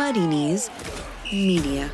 [0.00, 0.68] Muddy Knees
[1.30, 1.90] Media.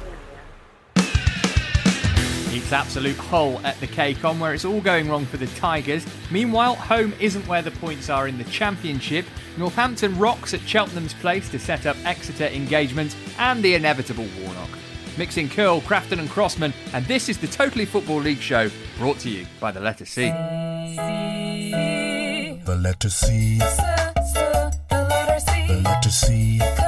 [0.95, 6.07] It's absolute Hull at the KCOM where it's all going wrong for the Tigers.
[6.31, 9.27] Meanwhile, home isn't where the points are in the Championship.
[9.57, 14.71] Northampton rocks at Cheltenham's place to set up Exeter engagement and the inevitable Warnock.
[15.19, 19.29] Mixing Curle, Crafton and Crossman, and this is the Totally Football League show brought to
[19.29, 20.29] you by the letter C.
[22.67, 23.59] The letter C.
[23.59, 24.73] The
[25.85, 26.59] letter C.
[26.59, 26.86] The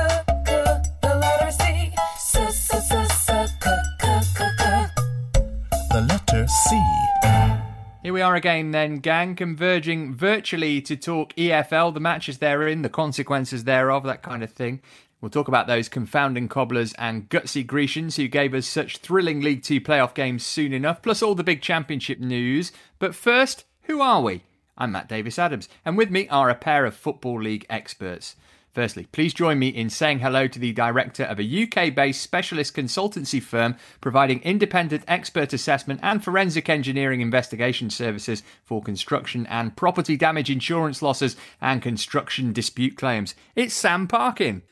[8.09, 12.81] Here we are again, then, gang, converging virtually to talk EFL, the matches they're in,
[12.81, 14.81] the consequences thereof, that kind of thing.
[15.21, 19.63] We'll talk about those confounding cobblers and gutsy Grecians who gave us such thrilling League
[19.63, 22.73] Two playoff games soon enough, plus all the big championship news.
[22.99, 24.43] But first, who are we?
[24.79, 28.37] I'm Matt Davis Adams, and with me are a pair of Football League experts.
[28.79, 32.77] Firstly, please join me in saying hello to the director of a UK based specialist
[32.77, 40.17] consultancy firm providing independent expert assessment and forensic engineering investigation services for construction and property
[40.17, 43.35] damage insurance losses and construction dispute claims.
[43.57, 44.63] It's Sam Parkin.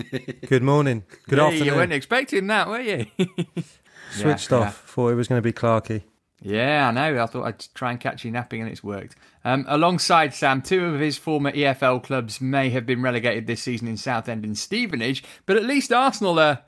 [0.48, 1.04] Good morning.
[1.28, 1.66] Good Hey, afternoon.
[1.66, 3.06] You weren't expecting that, were you?
[4.10, 4.90] Switched Yeah, off.
[4.90, 6.02] Thought it was going to be Clarky.
[6.44, 7.22] Yeah, I know.
[7.22, 9.14] I thought I'd try and catch you napping, and it's worked.
[9.44, 13.88] Um, alongside Sam, two of his former EFL clubs may have been relegated this season
[13.88, 16.62] in Southend and Stevenage, but at least Arsenal are.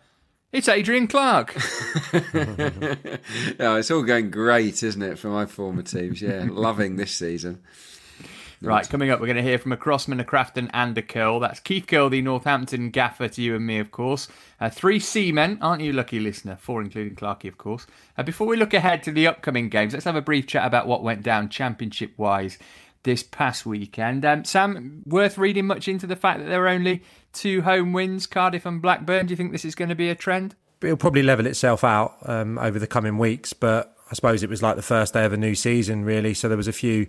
[0.53, 1.53] It's Adrian Clarke.
[2.15, 6.23] oh, it's all going great, isn't it, for my former teams?
[6.23, 7.61] Yeah, loving this season.
[8.67, 11.41] Right, coming up, we're going to hear from a Crossman, a Crafton, and a Curle.
[11.41, 14.27] That's Keith Curle, the Northampton gaffer, to you and me, of course.
[14.61, 16.57] Uh, three Seamen, aren't you, lucky listener?
[16.57, 17.87] Four, including Clarkey, of course.
[18.17, 20.87] Uh, before we look ahead to the upcoming games, let's have a brief chat about
[20.87, 22.59] what went down championship wise
[23.03, 24.25] this past weekend.
[24.25, 28.27] Um, Sam, worth reading much into the fact that there were only two home wins,
[28.27, 29.27] Cardiff and Blackburn.
[29.27, 30.55] Do you think this is going to be a trend?
[30.81, 34.63] It'll probably level itself out um, over the coming weeks, but I suppose it was
[34.63, 36.35] like the first day of a new season, really.
[36.35, 37.07] So there was a few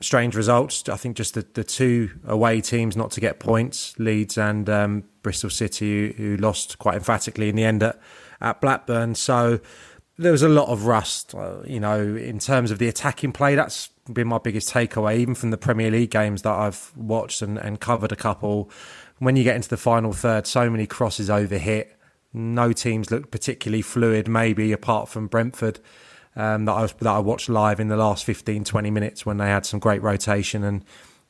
[0.00, 0.88] strange results.
[0.88, 5.04] I think just the, the two away teams not to get points, Leeds and um,
[5.22, 7.98] Bristol City, who, who lost quite emphatically in the end at,
[8.40, 9.14] at Blackburn.
[9.14, 9.60] So
[10.18, 13.54] there was a lot of rust, uh, you know, in terms of the attacking play.
[13.54, 17.58] That's been my biggest takeaway, even from the Premier League games that I've watched and,
[17.58, 18.70] and covered a couple.
[19.18, 21.88] When you get into the final third, so many crosses overhit.
[22.34, 25.80] No teams look particularly fluid, maybe apart from Brentford
[26.36, 29.38] um, that I was, that I watched live in the last 15, 20 minutes when
[29.38, 30.84] they had some great rotation and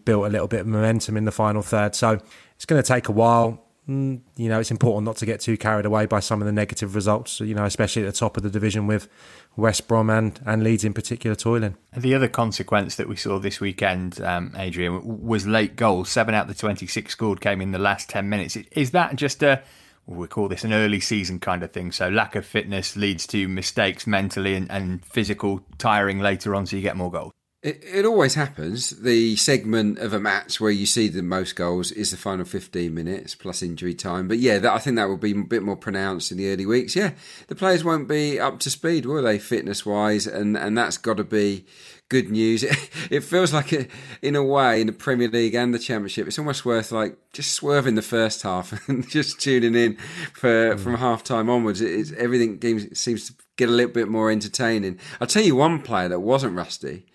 [0.04, 1.94] built a little bit of momentum in the final third.
[1.94, 2.20] So
[2.54, 3.62] it's going to take a while.
[3.88, 6.52] Mm, You know, it's important not to get too carried away by some of the
[6.52, 7.40] negative results.
[7.40, 9.08] You know, especially at the top of the division with
[9.56, 11.76] West Brom and, and Leeds in particular toiling.
[11.96, 16.08] The other consequence that we saw this weekend, um, Adrian, was late goals.
[16.08, 18.56] Seven out of the 26 scored came in the last 10 minutes.
[18.72, 19.62] Is that just a,
[20.06, 21.92] we call this an early season kind of thing?
[21.92, 26.76] So lack of fitness leads to mistakes mentally and, and physical tiring later on, so
[26.76, 27.32] you get more goals.
[27.62, 28.90] It, it always happens.
[28.90, 32.94] The segment of a match where you see the most goals is the final 15
[32.94, 34.28] minutes plus injury time.
[34.28, 36.64] But yeah, that, I think that will be a bit more pronounced in the early
[36.64, 36.94] weeks.
[36.94, 37.12] Yeah,
[37.48, 40.28] the players won't be up to speed, will they, fitness wise?
[40.28, 41.64] And, and that's got to be
[42.08, 42.64] good news.
[42.76, 43.86] It, it feels like, a,
[44.20, 47.52] in a way, in the Premier League and the Championship, it's almost worth like just
[47.52, 49.96] swerving the first half and just tuning in
[50.32, 51.80] for from half time onwards.
[51.80, 54.98] It, it's, everything seems, seems to get a little bit more entertaining.
[55.20, 57.06] I'll tell you one player that wasn't rusty.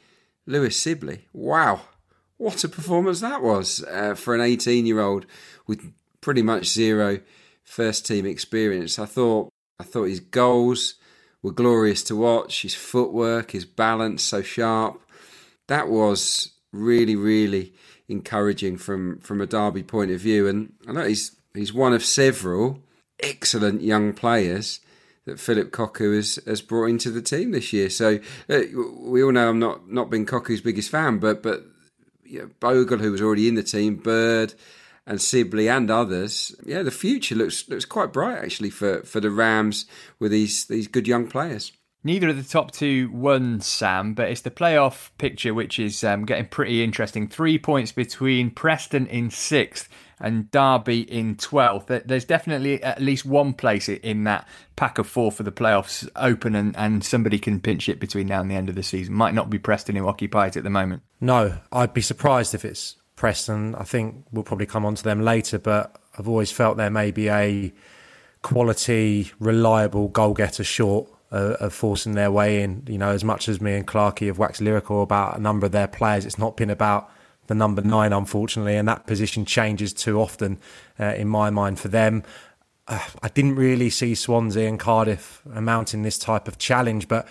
[0.45, 1.27] Louie Sibley.
[1.33, 1.81] Wow.
[2.37, 5.25] What a performance that was uh, for an 18 year old
[5.67, 7.19] with pretty much zero
[7.63, 8.97] first team experience.
[8.97, 9.49] I thought
[9.79, 10.95] I thought his goals
[11.43, 15.01] were glorious to watch, his footwork, his balance so sharp.
[15.67, 17.73] That was really, really
[18.07, 20.47] encouraging from, from a Derby point of view.
[20.47, 22.79] And I know he's he's one of several
[23.19, 24.79] excellent young players
[25.25, 27.89] that Philip Cocu has, has brought into the team this year.
[27.89, 28.19] So
[28.49, 28.61] uh,
[28.99, 31.65] we all know I'm not not been Cocu's biggest fan, but but
[32.23, 34.53] you know, Bogle, who was already in the team, Bird
[35.11, 39.29] and Sibley and others, yeah, the future looks looks quite bright actually for, for the
[39.29, 39.85] Rams
[40.19, 41.73] with these these good young players.
[42.01, 46.25] Neither of the top two won, Sam, but it's the playoff picture which is um,
[46.25, 47.27] getting pretty interesting.
[47.27, 52.05] Three points between Preston in sixth and Derby in 12th.
[52.05, 54.47] There's definitely at least one place in that
[54.77, 58.39] pack of four for the playoffs open, and, and somebody can pinch it between now
[58.39, 59.13] and the end of the season.
[59.13, 61.03] Might not be Preston who occupy it at the moment.
[61.19, 63.75] No, I'd be surprised if it's Preston.
[63.75, 67.11] I think we'll probably come on to them later, but I've always felt there may
[67.11, 67.71] be a
[68.41, 72.81] quality, reliable goal getter short uh, of forcing their way in.
[72.87, 75.71] You know, as much as me and Clarkey have waxed lyrical about a number of
[75.71, 77.11] their players, it's not been about
[77.45, 80.57] the number nine, unfortunately, and that position changes too often
[80.99, 82.23] uh, in my mind for them.
[82.87, 87.07] uh, I didn't really see Swansea and Cardiff mounting this type of challenge.
[87.07, 87.27] But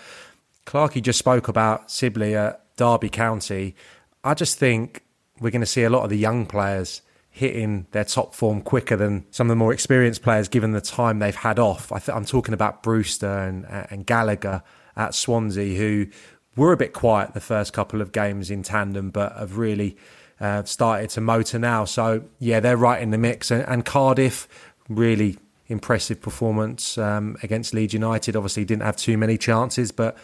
[0.65, 3.75] Clarkey just spoke about Sibley at Derby County.
[4.23, 5.03] I just think
[5.41, 7.01] we're going to see a lot of the young players
[7.31, 11.19] hitting their top form quicker than some of the more experienced players, given the time
[11.19, 11.91] they've had off.
[11.91, 14.63] I am talking about Brewster and, and Gallagher
[14.95, 16.07] at Swansea, who
[16.55, 19.97] were a bit quiet the first couple of games in tandem, but have really
[20.39, 21.85] uh, started to motor now.
[21.85, 23.49] So yeah, they're right in the mix.
[23.49, 24.47] And, and Cardiff
[24.89, 28.35] really impressive performance um, against Leeds United.
[28.35, 30.17] Obviously, didn't have too many chances, but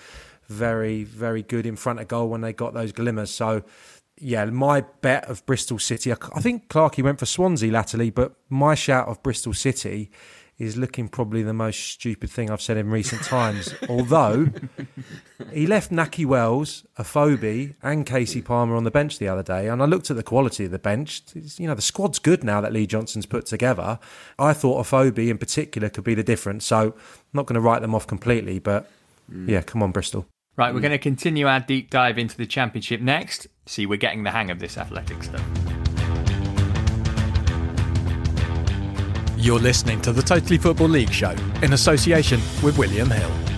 [0.48, 3.30] very very good in front of goal when they got those glimmers.
[3.30, 3.64] So
[4.20, 6.12] yeah, my bet of Bristol City.
[6.12, 10.10] I think Clarkey went for Swansea latterly, but my shout of Bristol City
[10.58, 13.76] is looking probably the most stupid thing I've said in recent times.
[13.90, 14.50] Although
[15.54, 19.84] he left Nakhi Wells, Afobe, and Kasey Palmer on the bench the other day, and
[19.84, 21.22] I looked at the quality of the bench.
[21.36, 24.00] You know, the squad's good now that Lee Johnson's put together.
[24.40, 26.66] I thought Afobe in particular could be the difference.
[26.66, 26.94] So I'm
[27.34, 28.90] not going to write them off completely, but
[29.32, 29.48] mm.
[29.48, 30.26] yeah, come on, Bristol.
[30.58, 30.84] Right, we're mm.
[30.84, 33.46] going to continue our deep dive into the championship next.
[33.68, 35.46] See, we're getting the hang of this athletic stuff.
[39.38, 43.57] You're listening to the Totally Football League show in association with William Hill.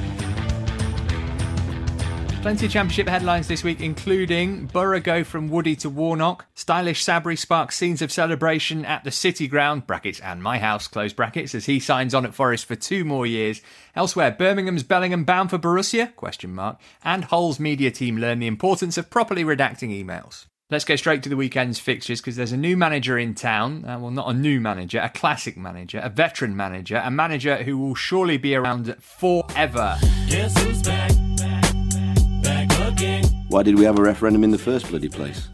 [2.41, 7.37] Plenty of championship headlines this week, including Borough go from Woody to Warnock, stylish Sabri
[7.37, 11.65] sparks scenes of celebration at the City Ground (brackets and my house) close brackets as
[11.65, 13.61] he signs on at Forest for two more years.
[13.93, 16.15] Elsewhere, Birmingham's Bellingham bound for Borussia?
[16.15, 16.79] Question mark.
[17.03, 20.45] And Hull's media team learn the importance of properly redacting emails.
[20.71, 23.83] Let's go straight to the weekend's fixtures because there's a new manager in town.
[23.83, 27.77] Uh, well, not a new manager, a classic manager, a veteran manager, a manager who
[27.77, 29.97] will surely be around forever.
[30.29, 31.18] Back, back, back
[33.49, 35.47] Why did we have a referendum in the first bloody place?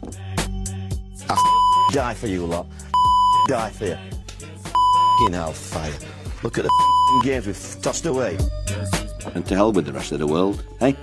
[1.30, 2.66] I die for you lot.
[3.48, 3.92] die for you.
[3.92, 5.94] F***ing hellfire.
[6.42, 8.36] Look at the games we've tossed away.
[9.34, 10.94] And to hell with the rest of the world, hey?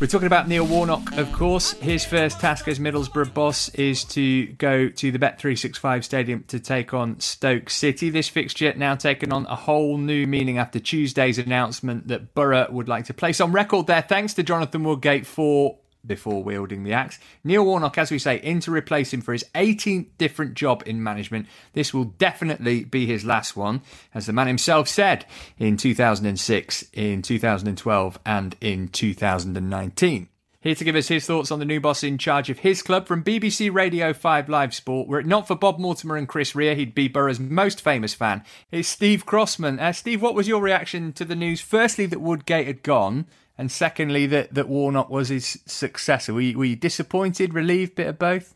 [0.00, 1.72] We're talking about Neil Warnock, of course.
[1.72, 6.94] His first task as Middlesbrough boss is to go to the Bet365 Stadium to take
[6.94, 8.08] on Stoke City.
[8.08, 12.88] This fixture now taken on a whole new meaning after Tuesday's announcement that Borough would
[12.88, 15.76] like to place on record their thanks to Jonathan Woodgate for
[16.06, 17.18] before wielding the axe.
[17.44, 21.02] Neil Warnock, as we say, in to replace him for his 18th different job in
[21.02, 21.46] management.
[21.72, 23.82] This will definitely be his last one,
[24.14, 25.26] as the man himself said
[25.58, 30.28] in 2006, in 2012, and in 2019.
[30.62, 33.06] Here to give us his thoughts on the new boss in charge of his club
[33.06, 35.08] from BBC Radio 5 Live Sport.
[35.08, 38.44] Were it not for Bob Mortimer and Chris Rea, he'd be Borough's most famous fan.
[38.70, 39.80] It's Steve Crossman.
[39.80, 41.62] Uh, Steve, what was your reaction to the news?
[41.62, 43.24] Firstly, that Woodgate had gone,
[43.56, 46.34] and secondly that that Warnock was his successor.
[46.34, 48.54] Were you, were you disappointed, relieved, bit of both?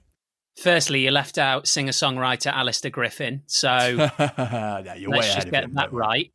[0.59, 3.69] Firstly, you left out singer songwriter Alistair Griffin, so
[4.19, 6.34] let's just get that right.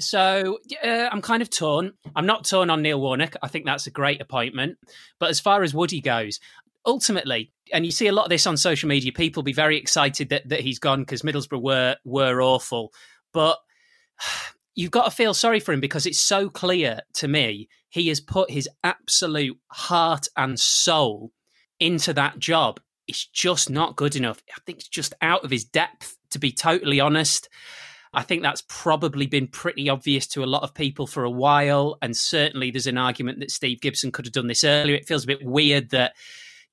[0.00, 1.92] So uh, I'm kind of torn.
[2.14, 3.36] I'm not torn on Neil Warnock.
[3.42, 4.78] I think that's a great appointment.
[5.18, 6.40] But as far as Woody goes,
[6.86, 10.30] ultimately, and you see a lot of this on social media, people be very excited
[10.30, 12.92] that, that he's gone because Middlesbrough were were awful.
[13.32, 13.58] But
[14.74, 18.20] you've got to feel sorry for him because it's so clear to me he has
[18.20, 21.32] put his absolute heart and soul
[21.78, 22.80] into that job.
[23.08, 24.42] It's just not good enough.
[24.56, 27.48] I think it's just out of his depth, to be totally honest.
[28.12, 31.96] I think that's probably been pretty obvious to a lot of people for a while.
[32.02, 34.96] And certainly there's an argument that Steve Gibson could have done this earlier.
[34.96, 36.16] It feels a bit weird that,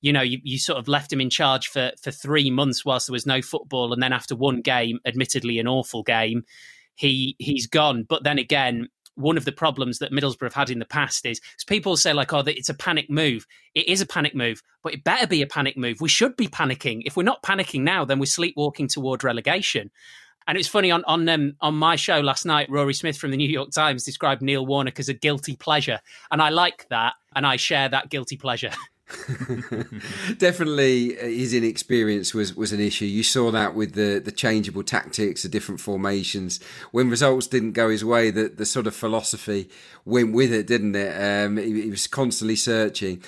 [0.00, 3.06] you know, you, you sort of left him in charge for, for three months whilst
[3.06, 3.92] there was no football.
[3.92, 6.44] And then after one game, admittedly an awful game,
[6.96, 8.02] he he's gone.
[8.02, 11.40] But then again, one of the problems that Middlesbrough have had in the past is
[11.66, 15.04] people say like, "Oh, it's a panic move." It is a panic move, but it
[15.04, 16.00] better be a panic move.
[16.00, 17.02] We should be panicking.
[17.04, 19.90] If we're not panicking now, then we're sleepwalking toward relegation.
[20.48, 23.36] And it's funny on on um, on my show last night, Rory Smith from the
[23.36, 26.00] New York Times described Neil Warnock as a guilty pleasure,
[26.30, 28.70] and I like that, and I share that guilty pleasure.
[30.38, 33.06] Definitely, uh, his inexperience was, was an issue.
[33.06, 36.60] You saw that with the, the changeable tactics, the different formations.
[36.90, 39.70] When results didn't go his way, the, the sort of philosophy
[40.04, 41.14] went with it, didn't it?
[41.46, 43.22] Um, he, he was constantly searching.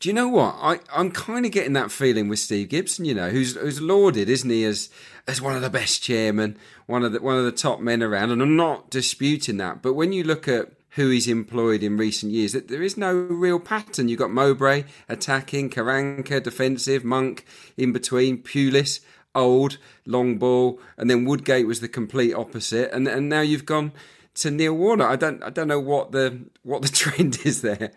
[0.00, 0.56] Do you know what?
[0.58, 4.28] I, I'm kind of getting that feeling with Steve Gibson, you know, who's who's lauded,
[4.28, 4.88] isn't he, as
[5.28, 8.30] as one of the best chairmen, one of the one of the top men around,
[8.30, 9.82] and I'm not disputing that.
[9.82, 12.52] But when you look at who he's employed in recent years.
[12.52, 14.08] That there is no real pattern.
[14.08, 17.44] You've got Mowbray attacking, Karanka defensive, Monk
[17.76, 19.00] in between, Pulis
[19.34, 22.92] old, long ball, and then Woodgate was the complete opposite.
[22.92, 23.92] And and now you've gone
[24.34, 25.06] to Neil Warner.
[25.06, 27.92] I don't I don't know what the what the trend is there.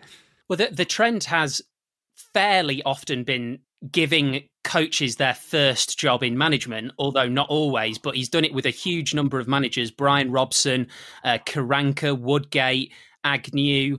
[0.48, 1.62] Well, the, the trend has
[2.34, 3.60] fairly often been
[3.90, 8.66] giving coaches their first job in management, although not always, but he's done it with
[8.66, 10.88] a huge number of managers Brian Robson,
[11.22, 13.98] uh, Karanka, Woodgate, Agnew,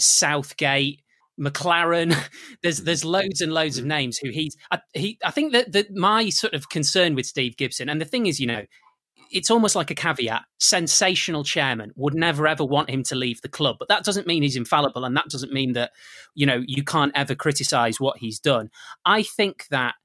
[0.00, 1.00] Southgate.
[1.38, 2.16] McClaren,
[2.62, 5.92] there's there's loads and loads of names who he's I, he I think that that
[5.92, 8.62] my sort of concern with Steve Gibson and the thing is you know
[9.34, 10.44] it's almost like a caveat.
[10.58, 14.42] Sensational chairman would never ever want him to leave the club, but that doesn't mean
[14.42, 15.90] he's infallible, and that doesn't mean that
[16.34, 18.70] you know you can't ever criticize what he's done.
[19.04, 19.96] I think that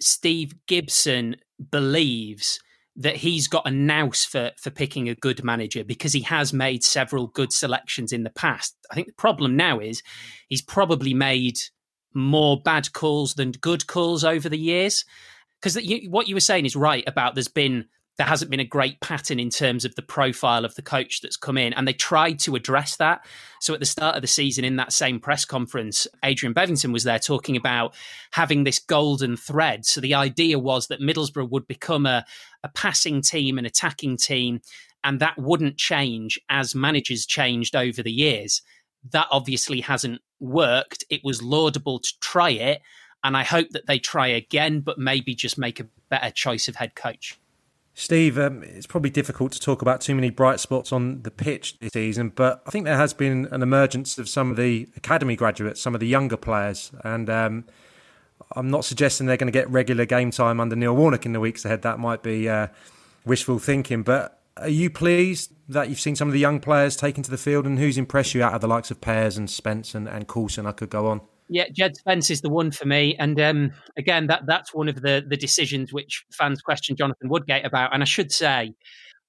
[0.00, 1.36] Steve Gibson
[1.70, 2.60] believes
[2.94, 6.84] that he's got a nous for for picking a good manager because he has made
[6.84, 8.76] several good selections in the past.
[8.90, 10.02] I think the problem now is
[10.48, 11.58] he's probably made
[12.14, 15.04] more bad calls than good calls over the years.
[15.60, 15.76] Because
[16.08, 17.86] what you were saying is right about there's been
[18.18, 21.36] there hasn't been a great pattern in terms of the profile of the coach that's
[21.36, 21.72] come in.
[21.72, 23.24] And they tried to address that.
[23.60, 27.04] So at the start of the season, in that same press conference, Adrian Bevington was
[27.04, 27.94] there talking about
[28.32, 29.86] having this golden thread.
[29.86, 32.24] So the idea was that Middlesbrough would become a,
[32.64, 34.62] a passing team, an attacking team,
[35.04, 38.62] and that wouldn't change as managers changed over the years.
[39.12, 41.04] That obviously hasn't worked.
[41.08, 42.82] It was laudable to try it.
[43.22, 46.74] And I hope that they try again, but maybe just make a better choice of
[46.74, 47.38] head coach.
[47.98, 51.76] Steve, um, it's probably difficult to talk about too many bright spots on the pitch
[51.80, 55.34] this season, but I think there has been an emergence of some of the academy
[55.34, 57.64] graduates, some of the younger players, and um,
[58.54, 61.40] I'm not suggesting they're going to get regular game time under Neil Warnock in the
[61.40, 61.82] weeks ahead.
[61.82, 62.68] That might be uh,
[63.24, 67.24] wishful thinking, but are you pleased that you've seen some of the young players taken
[67.24, 69.96] to the field, and who's impressed you out of the likes of Pears and Spence
[69.96, 70.66] and, and Coulson?
[70.66, 71.20] I could go on.
[71.48, 75.00] Yeah, Jed Spence is the one for me, and um, again, that that's one of
[75.00, 77.94] the the decisions which fans question Jonathan Woodgate about.
[77.94, 78.74] And I should say,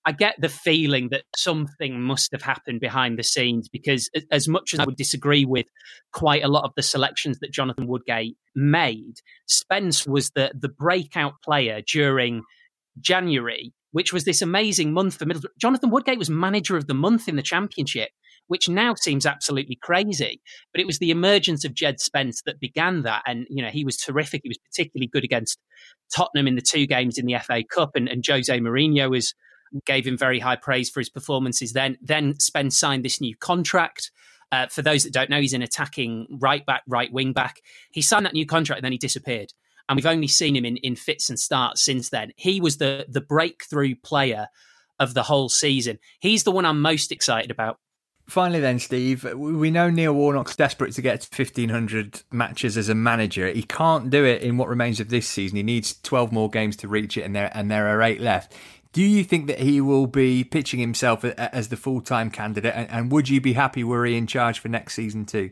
[0.05, 4.73] I get the feeling that something must have happened behind the scenes because, as much
[4.73, 5.67] as I would disagree with
[6.11, 9.15] quite a lot of the selections that Jonathan Woodgate made,
[9.47, 12.43] Spence was the the breakout player during
[12.99, 15.57] January, which was this amazing month for Middlesbrough.
[15.57, 18.09] Jonathan Woodgate was manager of the month in the Championship
[18.49, 20.41] which now seems absolutely crazy.
[20.73, 23.21] But it was the emergence of Jed Spence that began that.
[23.25, 24.41] And, you know, he was terrific.
[24.43, 25.59] He was particularly good against
[26.13, 27.91] Tottenham in the two games in the FA Cup.
[27.95, 29.33] And, and Jose Mourinho was
[29.85, 31.95] gave him very high praise for his performances then.
[32.01, 34.11] Then Spence signed this new contract.
[34.51, 37.57] Uh, for those that don't know, he's an attacking right back, right wing back.
[37.91, 39.53] He signed that new contract and then he disappeared.
[39.87, 42.31] And we've only seen him in, in fits and starts since then.
[42.35, 44.47] He was the the breakthrough player
[44.99, 45.99] of the whole season.
[46.19, 47.79] He's the one I'm most excited about.
[48.29, 52.93] Finally, then, Steve, we know Neil Warnock's desperate to get to 1,500 matches as a
[52.93, 53.47] manager.
[53.47, 55.57] He can't do it in what remains of this season.
[55.57, 58.53] He needs 12 more games to reach it, and there, and there are eight left.
[58.93, 62.73] Do you think that he will be pitching himself as the full time candidate?
[62.75, 65.51] And, and would you be happy were he in charge for next season, too?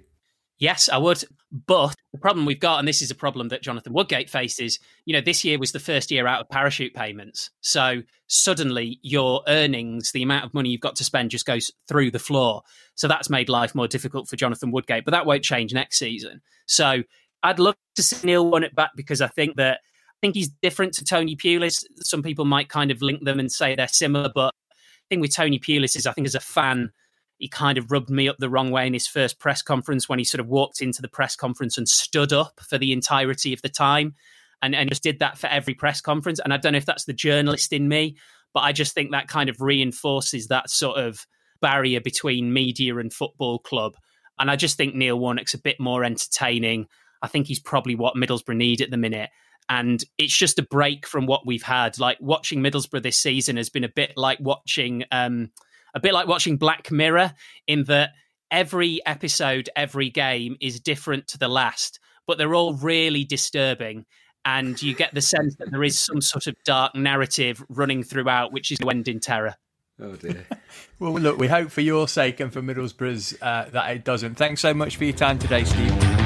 [0.59, 1.23] Yes, I would.
[1.51, 5.13] But the problem we've got, and this is a problem that Jonathan Woodgate faces, you
[5.13, 7.51] know, this year was the first year out of parachute payments.
[7.61, 12.11] So suddenly your earnings, the amount of money you've got to spend just goes through
[12.11, 12.63] the floor.
[12.95, 16.41] So that's made life more difficult for Jonathan Woodgate, but that won't change next season.
[16.65, 17.03] So
[17.43, 20.49] I'd love to see Neil won it back because I think that I think he's
[20.61, 21.83] different to Tony Pulis.
[21.97, 25.35] Some people might kind of link them and say they're similar, but the thing with
[25.35, 26.91] Tony Pulis is I think as a fan,
[27.37, 30.19] he kind of rubbed me up the wrong way in his first press conference when
[30.19, 33.61] he sort of walked into the press conference and stood up for the entirety of
[33.61, 34.15] the time
[34.61, 36.39] and, and just did that for every press conference.
[36.39, 38.17] And I don't know if that's the journalist in me,
[38.53, 41.27] but I just think that kind of reinforces that sort of
[41.61, 43.95] barrier between media and football club.
[44.39, 46.87] And I just think Neil Warnock's a bit more entertaining.
[47.21, 49.29] I think he's probably what Middlesbrough need at the minute.
[49.69, 51.99] And it's just a break from what we've had.
[51.99, 55.51] Like watching Middlesbrough this season has been a bit like watching um,
[55.97, 57.33] a bit like watching Black Mirror
[57.65, 58.11] in that
[58.51, 64.05] every episode, every game is different to the last, but they're all really disturbing.
[64.45, 68.53] And you get the sense that there is some sort of dark narrative running throughout,
[68.53, 69.55] which is to end in terror.
[69.99, 70.45] Oh dear.
[70.99, 74.35] well, look, we hope for your sake and for Middlesbrough's uh, that it doesn't.
[74.35, 76.16] Thanks so much for your time today, Steve.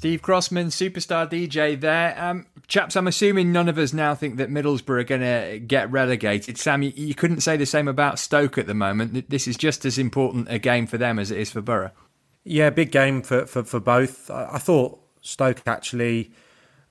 [0.00, 2.18] Steve Crossman, superstar DJ there.
[2.18, 5.92] Um, chaps, I'm assuming none of us now think that Middlesbrough are going to get
[5.92, 6.56] relegated.
[6.56, 9.28] Sam, you, you, couldn't say the same about Stoke at the moment.
[9.28, 11.90] This is just as important a game for them as it is for Borough.
[12.44, 14.30] Yeah, big game for, for, for both.
[14.30, 16.32] I, thought Stoke actually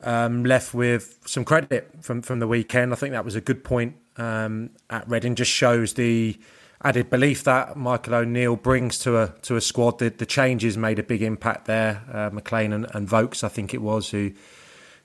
[0.01, 2.93] um, left with some credit from, from the weekend.
[2.93, 5.33] I think that was a good point um, at Reading.
[5.33, 6.39] Just shows the
[6.81, 9.99] added belief that Michael O'Neill brings to a to a squad.
[9.99, 12.03] The, the changes made a big impact there.
[12.11, 14.31] Uh, McClean and, and Vokes, I think it was, who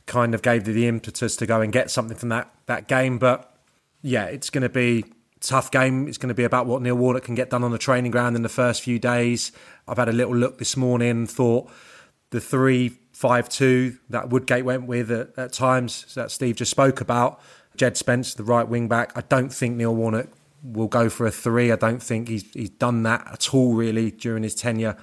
[0.06, 3.18] kind of gave the impetus to go and get something from that that game.
[3.18, 3.56] But
[4.02, 5.04] yeah, it's going to be
[5.40, 6.08] tough game.
[6.08, 8.36] It's going to be about what Neil Warnock can get done on the training ground
[8.36, 9.52] in the first few days.
[9.86, 11.70] I've had a little look this morning thought
[12.30, 17.00] the three five two that Woodgate went with at, at times that Steve just spoke
[17.00, 17.40] about.
[17.76, 19.12] Jed Spence, the right wing back.
[19.16, 20.28] I don't think Neil Warnock
[20.64, 21.70] will go for a three.
[21.70, 24.96] I don't think he's he's done that at all really during his tenure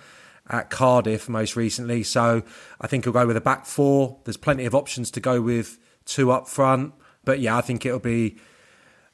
[0.49, 2.03] at Cardiff most recently.
[2.03, 2.43] So
[2.81, 4.19] I think he'll go with a back four.
[4.25, 6.93] There's plenty of options to go with two up front.
[7.23, 8.37] But yeah, I think it'll be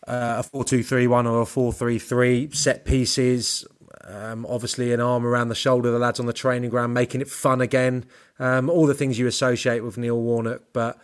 [0.08, 2.50] uh, a 4 2 3 1 or a 4 3 3.
[2.52, 3.66] Set pieces,
[4.06, 7.22] um, obviously, an arm around the shoulder of the lads on the training ground, making
[7.22, 8.06] it fun again.
[8.40, 10.62] Um, all the things you associate with Neil Warnock.
[10.72, 10.98] But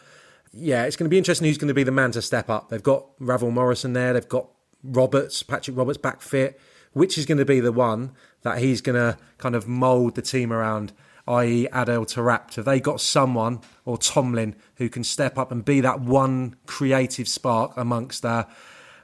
[0.53, 2.69] yeah, it's going to be interesting who's going to be the man to step up.
[2.69, 4.47] They've got Ravel Morrison there, they've got
[4.83, 6.59] Roberts, Patrick Roberts back fit.
[6.93, 8.11] Which is going to be the one
[8.43, 10.93] that he's going to kind of mould the team around?
[11.27, 12.55] i.e., Adel Taarabt?
[12.55, 17.27] Have they got someone or Tomlin who can step up and be that one creative
[17.27, 18.45] spark amongst uh,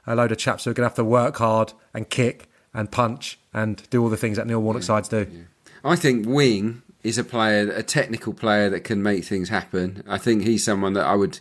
[0.06, 2.90] a load of chaps who are going to have to work hard and kick and
[2.90, 5.26] punch and do all the things that Neil Warnock yeah, sides do?
[5.30, 5.42] Yeah.
[5.82, 10.02] I think Wing is a player, a technical player that can make things happen.
[10.06, 11.40] I think he's someone that I would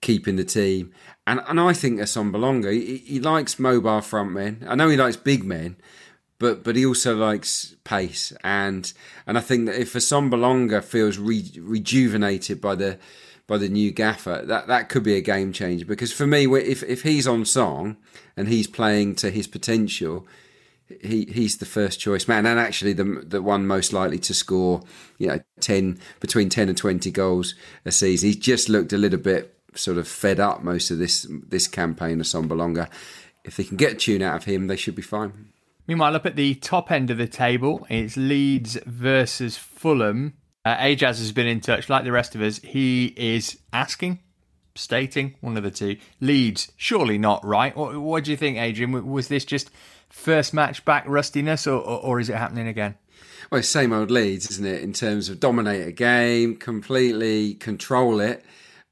[0.00, 0.92] keep in the team.
[1.26, 4.64] And and I think Assombalonga, he, he likes mobile front men.
[4.66, 5.76] I know he likes big men,
[6.38, 8.32] but but he also likes pace.
[8.42, 8.92] And
[9.26, 12.98] and I think that if Assombalonga feels re, rejuvenated by the
[13.46, 15.84] by the new gaffer, that that could be a game changer.
[15.84, 17.96] Because for me, if if he's on song
[18.36, 20.26] and he's playing to his potential,
[21.02, 24.82] he he's the first choice man, and actually the the one most likely to score,
[25.18, 28.30] you know, ten between ten and twenty goals a season.
[28.30, 32.20] He just looked a little bit sort of fed up most of this this campaign
[32.20, 32.88] of Assombalonga.
[33.44, 35.52] If they can get a tune out of him, they should be fine.
[35.86, 40.34] Meanwhile, up at the top end of the table, it's Leeds versus Fulham.
[40.64, 42.58] Uh, Ajaz has been in touch, like the rest of us.
[42.58, 44.18] He is asking,
[44.74, 45.96] stating, one of the two.
[46.20, 47.74] Leeds, surely not right.
[47.74, 49.10] What, what do you think, Adrian?
[49.10, 49.70] Was this just
[50.10, 52.96] first match back rustiness, or, or, or is it happening again?
[53.50, 54.82] Well, same old Leeds, isn't it?
[54.82, 58.44] In terms of dominate a game, completely control it,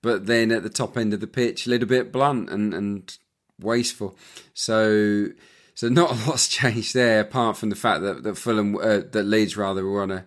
[0.07, 3.19] but then at the top end of the pitch, a little bit blunt and, and
[3.59, 4.17] wasteful.
[4.55, 5.27] So,
[5.75, 9.25] so not a lot's changed there, apart from the fact that that Fulham, uh, that
[9.25, 10.25] Leeds rather, were on a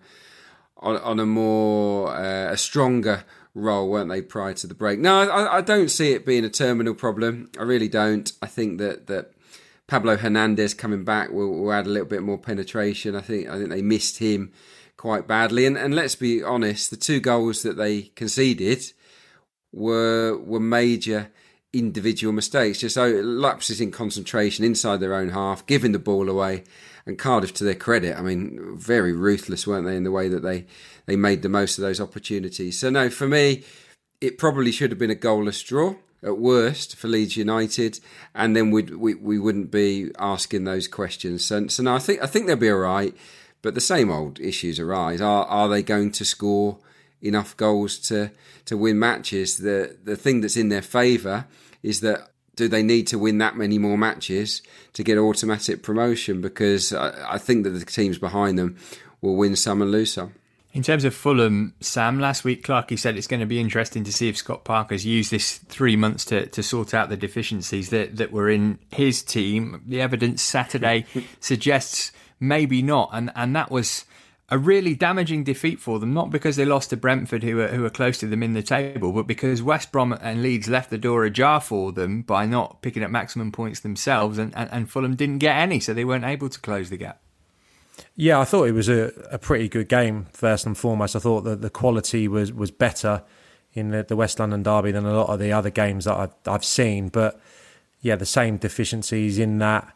[0.76, 4.98] on, on a more uh, a stronger role, weren't they, prior to the break?
[4.98, 7.50] No, I, I don't see it being a terminal problem.
[7.58, 8.30] I really don't.
[8.42, 9.32] I think that that
[9.86, 13.16] Pablo Hernandez coming back will, will add a little bit more penetration.
[13.16, 14.52] I think I think they missed him
[14.98, 15.64] quite badly.
[15.64, 18.92] And and let's be honest, the two goals that they conceded
[19.72, 21.30] were were major
[21.72, 26.64] individual mistakes, just so lapses in concentration inside their own half, giving the ball away.
[27.06, 30.42] And Cardiff, to their credit, I mean, very ruthless, weren't they, in the way that
[30.42, 30.66] they
[31.06, 32.78] they made the most of those opportunities.
[32.78, 33.64] So no, for me,
[34.20, 38.00] it probably should have been a goalless draw at worst for Leeds United,
[38.34, 41.44] and then we'd, we we wouldn't be asking those questions.
[41.44, 43.16] So, so no, I think I think they'll be all right,
[43.62, 45.20] but the same old issues arise.
[45.20, 46.78] Are are they going to score
[47.22, 48.30] enough goals to
[48.66, 49.58] to win matches?
[49.58, 51.46] The the thing that's in their favour
[51.82, 54.60] is that do they need to win that many more matches
[54.92, 56.40] to get automatic promotion?
[56.40, 58.76] Because I, I think that the teams behind them
[59.22, 60.34] will win some and lose some.
[60.72, 64.12] In terms of Fulham, Sam, last week Clarkey said it's going to be interesting to
[64.12, 68.16] see if Scott Parker's used this three months to, to sort out the deficiencies that,
[68.18, 69.82] that were in his team.
[69.86, 71.06] The evidence Saturday
[71.40, 74.04] suggests maybe not, and, and that was
[74.50, 77.84] a really damaging defeat for them, not because they lost to Brentford, who are, who
[77.84, 80.98] are close to them in the table, but because West Brom and Leeds left the
[80.98, 85.14] door ajar for them by not picking up maximum points themselves, and, and, and Fulham
[85.14, 87.20] didn't get any, so they weren't able to close the gap.
[88.16, 90.26] Yeah, I thought it was a, a pretty good game.
[90.32, 93.22] First and foremost, I thought that the quality was was better
[93.72, 96.34] in the, the West London derby than a lot of the other games that I've,
[96.46, 97.08] I've seen.
[97.08, 97.40] But
[98.00, 99.94] yeah, the same deficiencies in that.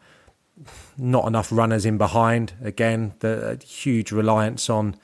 [0.97, 2.53] Not enough runners in behind.
[2.63, 4.97] Again, the huge reliance on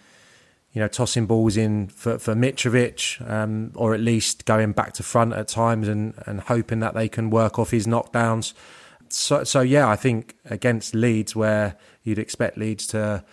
[0.73, 5.03] you know, tossing balls in for, for Mitrovic, um, or at least going back to
[5.03, 8.53] front at times and, and hoping that they can work off his knockdowns.
[9.09, 13.25] So, so yeah, I think against Leeds, where you'd expect Leeds to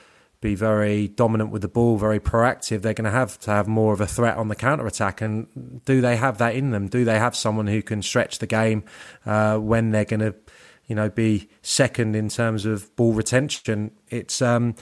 [0.42, 2.82] be very dominant with the ball, very proactive.
[2.82, 5.22] They're going to have to have more of a threat on the counter attack.
[5.22, 6.88] And do they have that in them?
[6.88, 8.84] Do they have someone who can stretch the game
[9.26, 10.36] uh, when they're going to,
[10.88, 13.92] you know, be second in terms of ball retention?
[14.10, 14.76] It's um,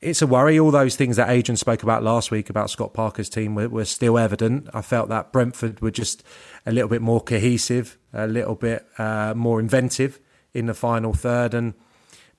[0.00, 0.58] it's a worry.
[0.58, 3.84] All those things that Adrian spoke about last week about Scott Parker's team were, were
[3.84, 4.68] still evident.
[4.72, 6.22] I felt that Brentford were just
[6.64, 10.20] a little bit more cohesive, a little bit uh, more inventive
[10.54, 11.74] in the final third, and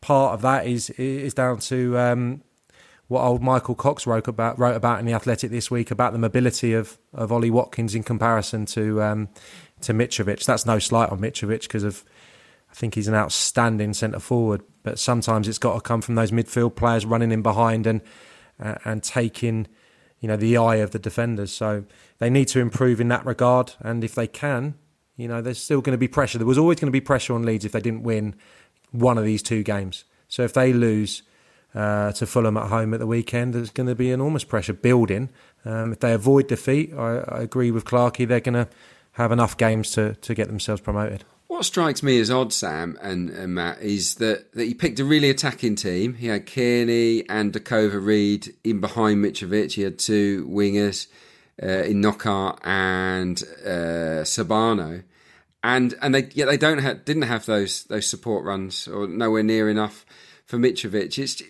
[0.02, 2.42] part of that is is down to um,
[3.08, 6.20] what old Michael Cox wrote about wrote about in the Athletic this week about the
[6.20, 9.30] mobility of of Ollie Watkins in comparison to um,
[9.82, 10.46] to Mitrovic.
[10.46, 12.06] That's no slight on Mitrovic because of
[12.72, 16.32] I think he's an outstanding centre forward, but sometimes it's got to come from those
[16.32, 18.02] midfield players running in behind and
[18.60, 19.68] uh, and taking
[20.20, 21.52] you know, the eye of the defenders.
[21.52, 21.86] So
[22.18, 23.74] they need to improve in that regard.
[23.80, 24.76] And if they can,
[25.16, 26.38] you know, there's still going to be pressure.
[26.38, 28.36] There was always going to be pressure on Leeds if they didn't win
[28.92, 30.06] one of these two games.
[30.28, 31.24] So if they lose
[31.74, 35.30] uh, to Fulham at home at the weekend, there's going to be enormous pressure building.
[35.66, 38.68] Um, if they avoid defeat, I, I agree with Clarkey, they're going to
[39.14, 41.24] have enough games to, to get themselves promoted.
[41.50, 45.04] What strikes me as odd, Sam and, and, Matt, is that, that he picked a
[45.04, 46.14] really attacking team.
[46.14, 49.72] He had Cairney and Decordova-Reid in behind Mitrovic.
[49.72, 51.08] He had two wingers
[51.62, 55.04] uh, in Knockaert and uh, Kebano,
[55.64, 59.44] and and they yeah they don't have, didn't have those those support runs or nowhere
[59.44, 60.06] near enough
[60.46, 61.18] for Mitrovic.
[61.18, 61.42] It's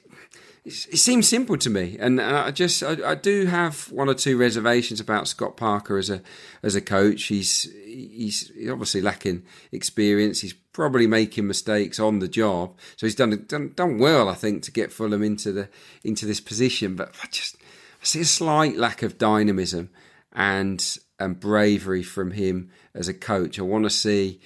[0.70, 4.38] it seems simple to me, and I just I, I, do have one or two
[4.38, 6.22] reservations about Scott Parker as a
[6.64, 7.24] as a coach.
[7.24, 10.42] He's he's obviously lacking experience.
[10.42, 14.64] He's probably making mistakes on the job, so he's done done, done well, I think,
[14.64, 15.70] to get Fulham into the
[16.04, 16.96] into this position.
[16.96, 17.58] But I just
[18.02, 19.90] I see a slight lack of dynamism
[20.34, 23.60] and and bravery from him as a coach.
[23.60, 24.40] I want to see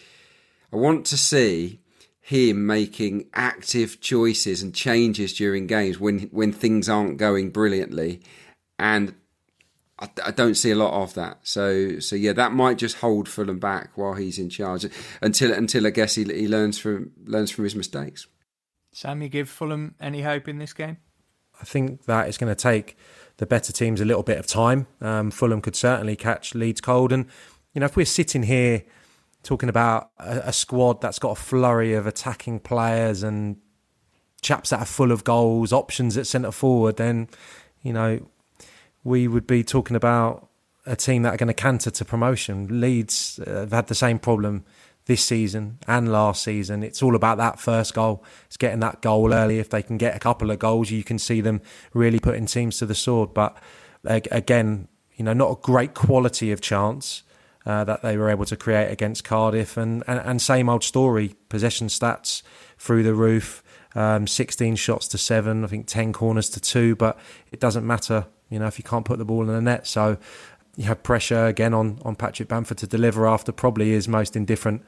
[0.71, 1.82] I want to see
[2.25, 8.21] him making active choices and changes during games when when things aren't going brilliantly,
[8.79, 9.13] and
[9.99, 11.39] I, I, don't see a lot of that.
[11.43, 14.85] So so yeah, that might just hold Fulham back while he's in charge
[15.21, 18.25] until until I guess he, he learns from learns from his mistakes.
[18.93, 20.97] Sam, you give Fulham any hope in this game?
[21.59, 22.95] I think that is going to take
[23.35, 24.87] the better teams a little bit of time.
[25.01, 27.25] Um, Fulham could certainly catch Leeds cold, and
[27.73, 28.83] you know if we're sitting here
[29.43, 33.57] talking about a, a, squad that's got a flurry of attacking players and
[34.41, 37.27] chaps that are full of goals, options at centre forward, then
[37.81, 38.25] you know
[39.03, 40.49] we would be talking about
[40.85, 42.81] a team that are going to canter to promotion.
[42.81, 44.65] Leeds uh, have had the same problem
[45.05, 46.83] this season and last season.
[46.83, 48.23] It's all about that first goal.
[48.45, 49.59] It's getting that goal early.
[49.59, 51.61] If they can get a couple of goals, you can see them
[51.93, 53.33] really putting teams to the sword.
[53.33, 53.57] But
[54.05, 57.23] again, you know, not a great quality of chance
[57.65, 59.77] uh, that they were able to create against Cardiff.
[59.77, 62.41] And, and, and same old story, possession stats
[62.77, 63.63] through the roof.
[63.95, 67.19] Um, 16 shots to seven, I think 10 corners to two, but
[67.51, 69.85] it doesn't matter, you know, if you can't put the ball in the net.
[69.85, 70.17] So
[70.75, 74.83] you have pressure again on, on Patrick Bamford to deliver after probably his most indifferent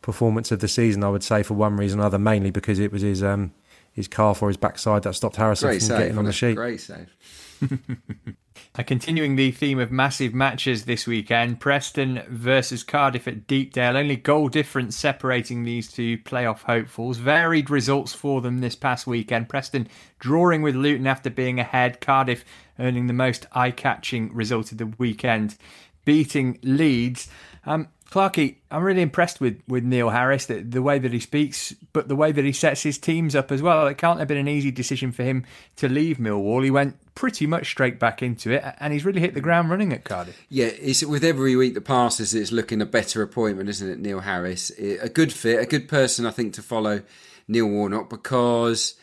[0.00, 2.90] performance of the season, I would say, for one reason or other, mainly because it
[2.92, 3.52] was his um,
[3.92, 6.54] his calf or his backside that stopped Harrison Great from save, getting on the sheet.
[6.54, 7.14] Great save.
[8.84, 13.96] continuing the theme of massive matches this weekend, Preston versus Cardiff at Deepdale.
[13.96, 17.18] Only goal difference separating these two playoff hopefuls.
[17.18, 19.48] Varied results for them this past weekend.
[19.48, 22.00] Preston drawing with Luton after being ahead.
[22.00, 22.44] Cardiff
[22.78, 25.56] earning the most eye-catching result of the weekend,
[26.04, 27.28] beating Leeds.
[27.66, 31.74] Um, Clarky, I'm really impressed with, with Neil Harris, the, the way that he speaks,
[31.92, 33.86] but the way that he sets his teams up as well.
[33.86, 35.44] It can't have been an easy decision for him
[35.76, 36.64] to leave Millwall.
[36.64, 39.92] He went pretty much straight back into it, and he's really hit the ground running
[39.92, 40.40] at Cardiff.
[40.48, 44.20] Yeah, it's, with every week that passes, it's looking a better appointment, isn't it, Neil
[44.20, 44.70] Harris?
[44.78, 47.02] A good fit, a good person, I think, to follow
[47.48, 48.94] Neil Warnock because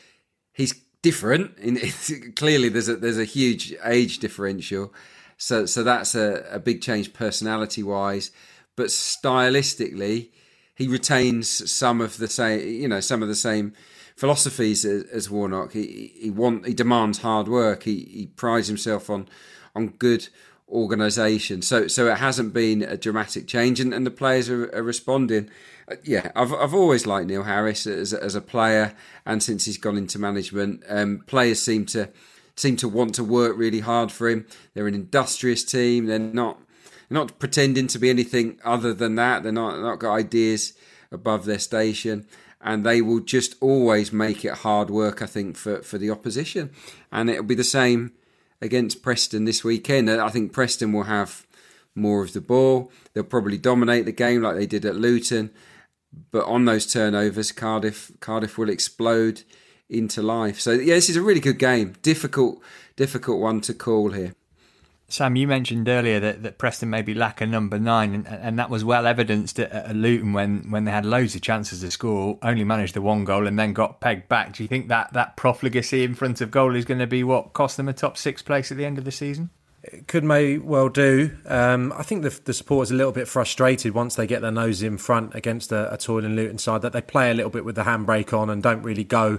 [0.53, 1.57] he's different.
[2.37, 4.93] Clearly, there's a, there's a huge age differential,
[5.35, 8.31] so so that's a, a big change personality wise
[8.75, 10.29] but stylistically,
[10.75, 13.73] he retains some of the same, you know, some of the same
[14.15, 15.73] philosophies as, Warnock.
[15.73, 17.83] He he want he demands hard work.
[17.83, 19.27] He he prides himself on
[19.75, 20.29] on good
[20.69, 21.61] organisation.
[21.61, 25.49] So so it hasn't been a dramatic change, and, and the players are, are responding.
[25.89, 29.77] Uh, yeah, I've I've always liked Neil Harris as as a player, and since he's
[29.77, 32.09] gone into management, um, players seem to
[32.55, 34.45] seem to want to work really hard for him.
[34.73, 36.05] They're an industrious team.
[36.05, 36.59] They're not
[37.09, 39.43] not pretending to be anything other than that.
[39.43, 40.73] They're not not got ideas
[41.11, 42.25] above their station,
[42.65, 45.21] and they will just always make it hard work.
[45.21, 46.71] I think for for the opposition,
[47.11, 48.11] and it'll be the same
[48.61, 50.09] against Preston this weekend.
[50.09, 51.45] I think Preston will have
[51.93, 52.91] more of the ball.
[53.13, 55.51] They'll probably dominate the game like they did at Luton,
[56.31, 59.43] but on those turnovers, Cardiff Cardiff will explode
[59.87, 60.59] into life.
[60.59, 61.93] So yeah, this is a really good game.
[62.01, 62.61] Difficult,
[62.95, 64.33] difficult one to call here.
[65.07, 68.71] Sam, you mentioned earlier that, that Preston maybe lack a number nine, and, and that
[68.71, 72.39] was well evidenced at, at, Luton when, when they had loads of chances to score,
[72.41, 74.53] only managed the one goal, and then got pegged back.
[74.53, 77.53] Do you think that, that profligacy in front of goal is going to be what
[77.53, 79.51] cost them a top six place at the end of the season?
[79.83, 81.37] It could may well do.
[81.45, 84.81] Um, I think the, the supporters a little bit frustrated once they get their nose
[84.81, 87.75] in front against a, a Toyland Luton side that they play a little bit with
[87.75, 89.37] the handbrake on and don't really go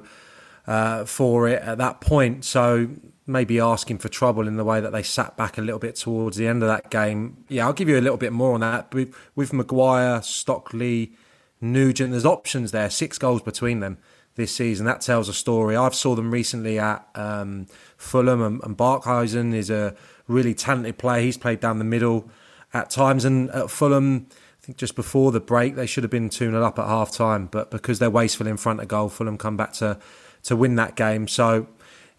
[0.68, 2.44] uh, for it at that point.
[2.44, 2.90] So
[3.26, 6.36] maybe asking for trouble in the way that they sat back a little bit towards
[6.36, 7.44] the end of that game.
[7.48, 8.94] Yeah, I'll give you a little bit more on that.
[8.94, 11.12] With, with Maguire, Stockley,
[11.60, 12.88] Nugent, there's options there.
[12.88, 13.98] Six goals between them
[14.36, 14.86] this season.
[14.86, 15.76] That tells a story.
[15.76, 19.96] I've saw them recently at um, Fulham, and, and Barkhuizen is a
[20.28, 21.22] really talented player.
[21.22, 22.30] He's played down the middle
[22.72, 26.28] at times, and at Fulham, I think just before the break, they should have been
[26.28, 29.38] 2 0 up at half time, but because they're wasteful in front of goal, Fulham
[29.38, 29.98] come back to,
[30.44, 31.26] to win that game.
[31.26, 31.66] So,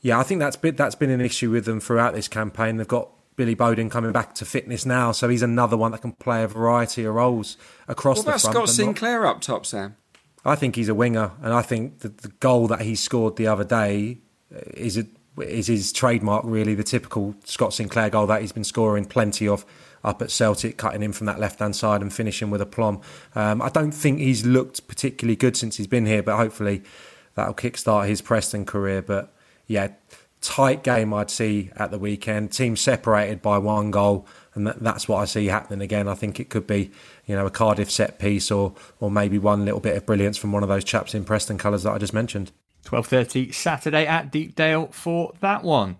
[0.02, 2.78] yeah, I think that's been, that's been an issue with them throughout this campaign.
[2.78, 6.12] They've got Billy Bodin coming back to fitness now, so he's another one that can
[6.14, 7.58] play a variety of roles
[7.88, 8.26] across the front.
[8.26, 8.70] what the about.
[8.70, 9.36] Scott Sinclair not...
[9.36, 9.96] up top, Sam?
[10.44, 13.48] I think he's a winger, and I think the, the goal that he scored the
[13.48, 14.20] other day
[14.76, 15.06] is a,
[15.42, 16.44] is his trademark.
[16.46, 19.66] Really, the typical Scott Sinclair goal that he's been scoring plenty of
[20.04, 23.02] up at Celtic, cutting in from that left hand side and finishing with a plum.
[23.36, 26.84] Um, I don't think he's looked particularly good since he's been here, but hopefully
[27.36, 29.02] that'll kickstart his Preston career.
[29.02, 29.34] But
[29.68, 29.90] yeah,
[30.42, 32.52] tight game I'd see at the weekend.
[32.52, 36.08] Team separated by one goal, and that, that's what I see happening again.
[36.08, 36.92] I think it could be,
[37.26, 40.52] you know, a Cardiff set piece or or maybe one little bit of brilliance from
[40.52, 42.52] one of those chaps in Preston colours that I just mentioned.
[42.84, 46.00] Twelve thirty Saturday at Deepdale for that one.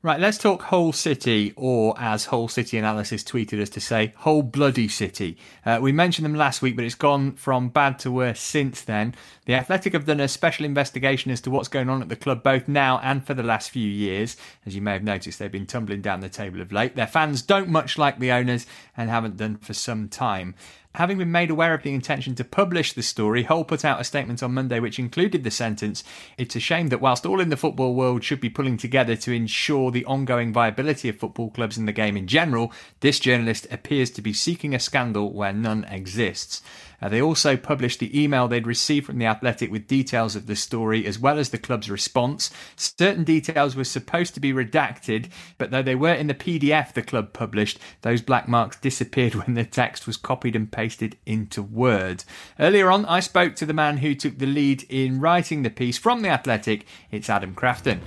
[0.00, 4.42] Right, let's talk Hull City, or as Hull City Analysis tweeted us to say, Hull
[4.42, 5.36] Bloody City.
[5.66, 9.16] Uh, we mentioned them last week, but it's gone from bad to worse since then.
[9.46, 12.44] The Athletic have done a special investigation as to what's going on at the club,
[12.44, 14.36] both now and for the last few years.
[14.64, 16.94] As you may have noticed, they've been tumbling down the table of late.
[16.94, 20.54] Their fans don't much like the owners and haven't done for some time.
[20.98, 24.04] Having been made aware of the intention to publish the story, Hull put out a
[24.04, 26.02] statement on Monday which included the sentence
[26.36, 29.30] It's a shame that whilst all in the football world should be pulling together to
[29.30, 34.10] ensure the ongoing viability of football clubs and the game in general, this journalist appears
[34.10, 36.62] to be seeking a scandal where none exists.
[37.00, 40.56] Uh, they also published the email they'd received from The Athletic with details of the
[40.56, 42.50] story as well as the club's response.
[42.74, 47.02] Certain details were supposed to be redacted, but though they were in the PDF the
[47.02, 50.87] club published, those black marks disappeared when the text was copied and pasted
[51.26, 52.24] into Word.
[52.58, 55.98] Earlier on, I spoke to the man who took the lead in writing the piece
[55.98, 56.86] from The Athletic.
[57.10, 58.00] It's Adam Crafton.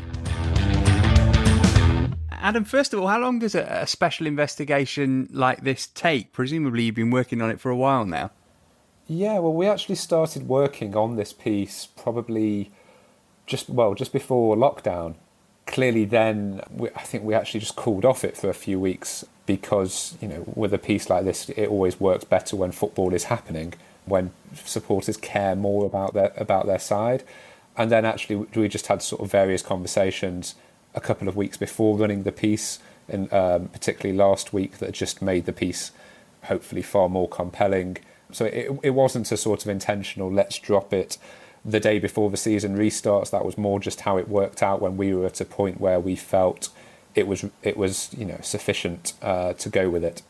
[2.32, 6.34] Adam, first of all, how long does a, a, special investigation like this take?
[6.34, 8.32] Presumably, you've been working on it for a while now.
[9.08, 12.72] Yeah, well, we actually started working on this piece probably
[13.46, 15.16] just well just before lockdown.
[15.72, 19.24] Clearly, then we, I think we actually just called off it for a few weeks
[19.46, 23.26] because you know with a piece like this, it always works better when football is
[23.26, 24.32] happening, when
[24.66, 27.24] supporters care more about their about their side,
[27.78, 30.56] and then actually we just had sort of various conversations
[30.94, 35.22] a couple of weeks before running the piece, and um, particularly last week that just
[35.22, 35.92] made the piece
[36.44, 37.98] hopefully far more compelling.
[38.34, 41.18] So it, it wasn't a sort of intentional, let's drop it
[41.64, 43.32] the day before the season restarts.
[43.32, 46.00] That was more just how it worked out when we were at a point where
[46.00, 46.70] we felt
[47.16, 50.22] it was it was you know sufficient uh, to go with it.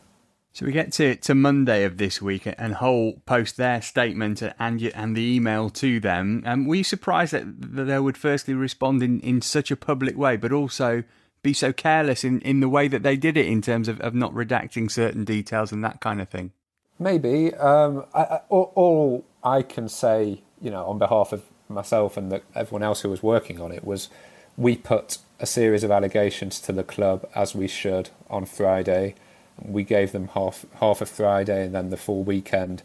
[0.54, 4.82] So we get to, to Monday of this week, and Hull post their statement and
[4.82, 6.42] and the email to them.
[6.44, 9.76] And um, were you surprised that, that they would firstly respond in, in such a
[9.76, 11.04] public way, but also
[11.42, 14.14] be so careless in, in the way that they did it in terms of, of
[14.14, 16.52] not redacting certain details and that kind of thing?
[16.98, 17.54] Maybe.
[17.54, 22.30] Um, I, I, all, all, I can say, you know, on behalf of myself and
[22.30, 24.08] the, everyone else who was working on it was
[24.56, 29.14] we put a series of allegations to the club as we should on Friday.
[29.60, 32.82] We gave them half half of Friday and then the full weekend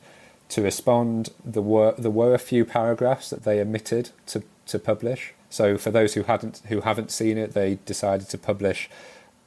[0.50, 1.30] to respond.
[1.46, 5.34] There were there were a few paragraphs that they omitted to, to publish.
[5.50, 8.90] So for those who hadn't who haven't seen it, they decided to publish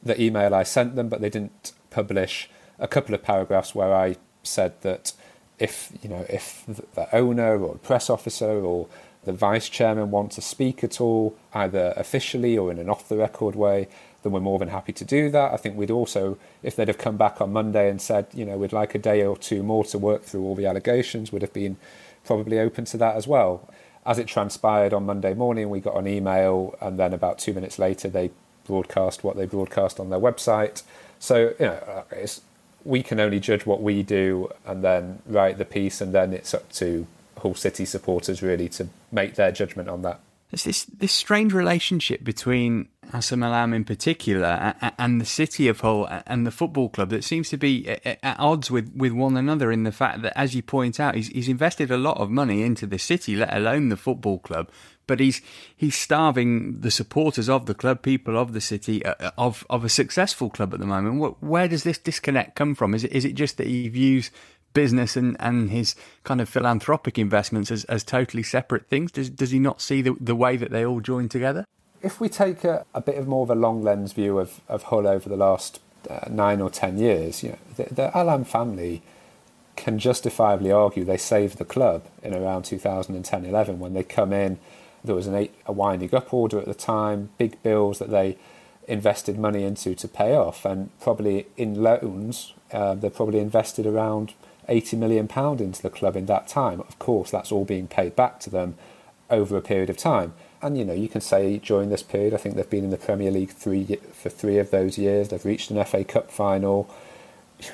[0.01, 4.15] the email I sent them, but they didn't publish a couple of paragraphs where I
[4.41, 5.13] said that
[5.61, 8.87] if you know if the owner or press officer or
[9.23, 13.17] the vice chairman want to speak at all, either officially or in an off the
[13.17, 13.87] record way,
[14.23, 15.53] then we're more than happy to do that.
[15.53, 18.57] I think we'd also, if they'd have come back on Monday and said, you know,
[18.57, 21.53] we'd like a day or two more to work through all the allegations, would have
[21.53, 21.77] been
[22.25, 23.69] probably open to that as well.
[24.07, 27.77] As it transpired on Monday morning, we got an email, and then about two minutes
[27.77, 28.31] later, they
[28.65, 30.81] broadcast what they broadcast on their website.
[31.19, 32.41] So, you know, uh, it's
[32.83, 36.53] we can only judge what we do and then write the piece, and then it's
[36.53, 40.19] up to Hull City supporters really to make their judgment on that.
[40.51, 46.07] There's this this strange relationship between Assem Allam in particular and the city of Hull
[46.27, 49.83] and the football club that seems to be at odds with, with one another in
[49.83, 52.85] the fact that, as you point out, he's, he's invested a lot of money into
[52.85, 54.69] the city, let alone the football club
[55.07, 55.41] but he's
[55.75, 59.83] he's starving the supporters of the club, people of the city, uh, uh, of of
[59.83, 61.35] a successful club at the moment.
[61.41, 62.93] Where does this disconnect come from?
[62.93, 64.31] Is it is it just that he views
[64.73, 69.11] business and, and his kind of philanthropic investments as, as totally separate things?
[69.11, 71.65] Does does he not see the the way that they all join together?
[72.01, 74.83] If we take a, a bit of more of a long lens view of, of
[74.83, 75.79] Hull over the last
[76.09, 79.03] uh, nine or ten years, you know, the, the Allam family
[79.75, 84.59] can justifiably argue they saved the club in around 2010-11 when they come in
[85.03, 88.37] there was an eight, a winding up order at the time, big bills that they
[88.87, 90.65] invested money into to pay off.
[90.65, 94.33] And probably in loans, uh, they've probably invested around
[94.67, 96.79] 80 million pound into the club in that time.
[96.81, 98.75] Of course, that's all being paid back to them
[99.29, 100.33] over a period of time.
[100.61, 102.97] And you know, you can say during this period, I think they've been in the
[102.97, 105.29] Premier League three for three of those years.
[105.29, 106.93] They've reached an FA Cup final.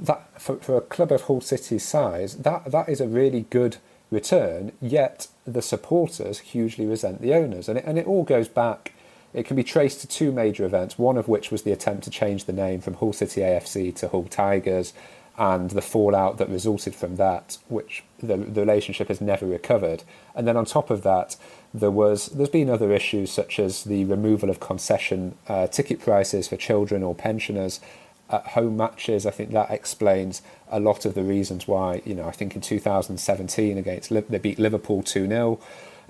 [0.00, 3.76] that for, for a club of Hull City's size, that that is a really good
[4.10, 4.72] return.
[4.80, 8.94] Yet the supporters hugely resent the owners, and it, and it all goes back.
[9.32, 10.98] It can be traced to two major events.
[10.98, 14.08] One of which was the attempt to change the name from Hull City AFC to
[14.08, 14.92] Hull Tigers,
[15.38, 20.02] and the fallout that resulted from that, which the, the relationship has never recovered.
[20.34, 21.36] And then on top of that,
[21.72, 26.48] there was there's been other issues such as the removal of concession uh, ticket prices
[26.48, 27.80] for children or pensioners
[28.28, 29.24] at home matches.
[29.24, 32.02] I think that explains a lot of the reasons why.
[32.04, 35.60] You know, I think in 2017 against they beat Liverpool 2 0,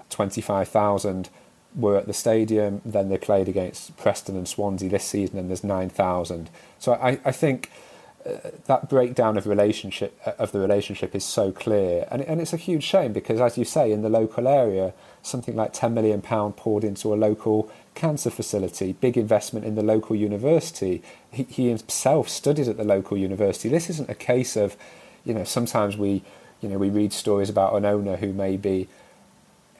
[0.08, 1.28] 25,000
[1.74, 2.80] were at the stadium.
[2.84, 6.50] Then they played against Preston and Swansea this season, and there's 9,000.
[6.78, 7.70] So I, I think
[8.66, 12.58] that breakdown of relationship uh, of the relationship is so clear, and and it's a
[12.58, 16.56] huge shame because, as you say, in the local area, something like ten million pound
[16.56, 21.02] poured into a local cancer facility, big investment in the local university.
[21.30, 23.68] He, he himself studied at the local university.
[23.68, 24.76] This isn't a case of,
[25.24, 26.22] you know, sometimes we,
[26.60, 28.88] you know, we read stories about an owner who may be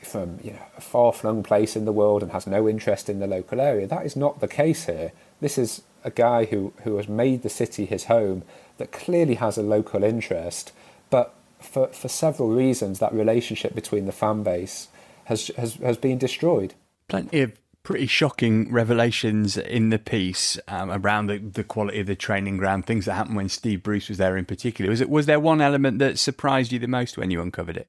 [0.02, 3.20] from you know a far flung place in the world and has no interest in
[3.20, 3.86] the local area.
[3.86, 5.12] That is not the case here.
[5.40, 8.42] This is a guy who, who has made the city his home
[8.78, 10.72] that clearly has a local interest,
[11.10, 14.88] but for, for several reasons, that relationship between the fan base
[15.24, 16.74] has, has, has been destroyed.
[17.08, 22.16] Plenty of pretty shocking revelations in the piece um, around the, the quality of the
[22.16, 24.90] training ground, things that happened when Steve Bruce was there in particular.
[24.90, 27.88] Was, it, was there one element that surprised you the most when you uncovered it?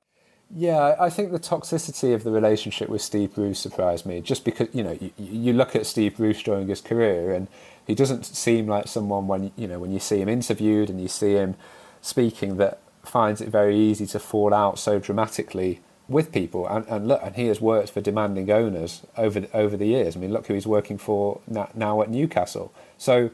[0.54, 4.20] Yeah, I think the toxicity of the relationship with Steve Bruce surprised me.
[4.20, 7.48] Just because you know, you, you look at Steve Bruce during his career, and
[7.92, 11.10] he doesn't seem like someone when you know when you see him interviewed and you
[11.10, 11.56] see him
[12.02, 16.68] speaking that finds it very easy to fall out so dramatically with people.
[16.68, 20.16] And, and look, and he has worked for demanding owners over the, over the years.
[20.16, 22.74] I mean, look who he's working for now at Newcastle.
[22.98, 23.30] So,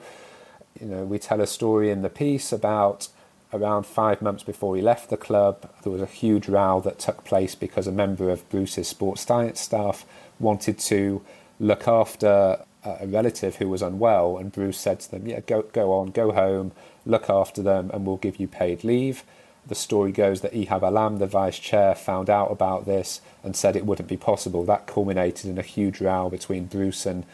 [0.79, 3.09] you know, we tell a story in the piece about
[3.53, 7.23] around five months before he left the club, there was a huge row that took
[7.23, 10.05] place because a member of Bruce's sports science staff
[10.39, 11.21] wanted to
[11.59, 12.63] look after
[12.99, 16.31] a relative who was unwell, and Bruce said to them, "Yeah, go go on, go
[16.31, 16.71] home,
[17.05, 19.23] look after them, and we'll give you paid leave."
[19.67, 23.75] The story goes that Ehab Allam, the vice chair, found out about this and said
[23.75, 24.63] it wouldn't be possible.
[24.63, 27.25] That culminated in a huge row between Bruce and,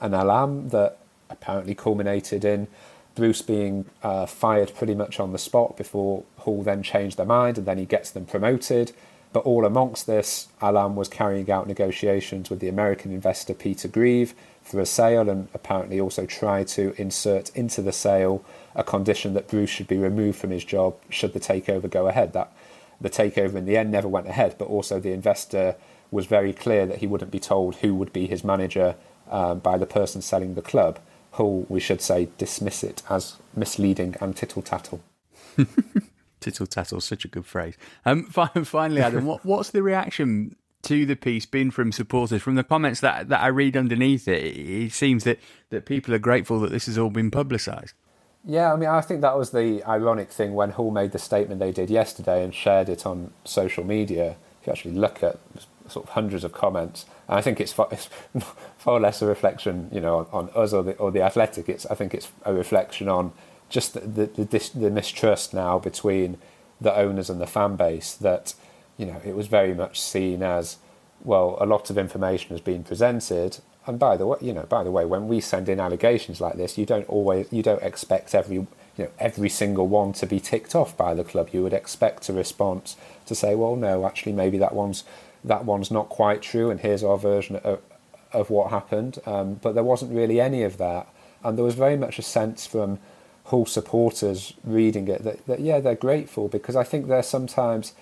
[0.00, 0.98] and Allam that
[1.30, 2.66] apparently culminated in
[3.14, 7.56] Bruce being uh, fired pretty much on the spot before Hull then changed their mind
[7.58, 8.92] and then he gets them promoted.
[9.32, 14.34] But all amongst this, Allam was carrying out negotiations with the American investor Peter Grieve
[14.66, 19.48] for a sale and apparently also tried to insert into the sale a condition that
[19.48, 22.32] Bruce should be removed from his job should the takeover go ahead.
[22.32, 22.52] That
[23.00, 25.76] the takeover in the end never went ahead, but also the investor
[26.10, 28.96] was very clear that he wouldn't be told who would be his manager
[29.30, 30.98] um, by the person selling the club.
[31.32, 35.00] Hull, we should say, dismiss it as misleading and tittle tattle.
[36.40, 37.76] tittle tattle, such a good phrase.
[38.04, 42.42] Um, finally, Adam, what, what's the reaction to the piece been from supporters?
[42.42, 45.38] From the comments that that I read underneath it, it seems that,
[45.70, 47.94] that people are grateful that this has all been publicised.
[48.44, 51.58] Yeah, I mean, I think that was the ironic thing when Hull made the statement
[51.58, 54.36] they did yesterday and shared it on social media.
[54.60, 55.38] If you actually look at
[55.88, 57.06] sort of hundreds of comments.
[57.28, 58.08] And I think it's far, it's
[58.78, 61.68] far less a reflection, you know, on, on us or the, or the athletic.
[61.68, 63.32] It's I think it's a reflection on
[63.68, 66.38] just the the, the, the mistrust now between
[66.80, 68.14] the owners and the fan base.
[68.14, 68.54] That
[68.96, 70.78] you know, it was very much seen as
[71.22, 71.56] well.
[71.60, 74.90] A lot of information has been presented, and by the way, you know, by the
[74.90, 78.56] way, when we send in allegations like this, you don't always you don't expect every
[78.56, 81.50] you know every single one to be ticked off by the club.
[81.52, 85.04] You would expect a response to say, well, no, actually, maybe that one's
[85.44, 87.80] that one's not quite true, and here's our version of,
[88.32, 89.18] of what happened.
[89.26, 91.06] Um, but there wasn't really any of that,
[91.44, 92.98] and there was very much a sense from
[93.46, 97.92] Hull supporters reading it that, that yeah, they're grateful because I think there's sometimes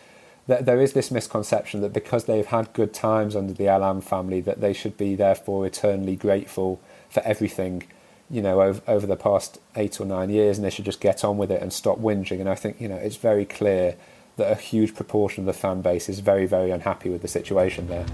[0.47, 4.41] that there is this misconception that because they've had good times under the Allam family,
[4.43, 7.85] that they should be therefore eternally grateful for everything,
[8.31, 11.25] you know, over, over the past eight or nine years, and they should just get
[11.25, 12.41] on with it and stop whinging.
[12.41, 13.97] And I think you know it's very clear
[14.37, 17.87] that a huge proportion of the fan base is very, very unhappy with the situation
[17.87, 18.05] there.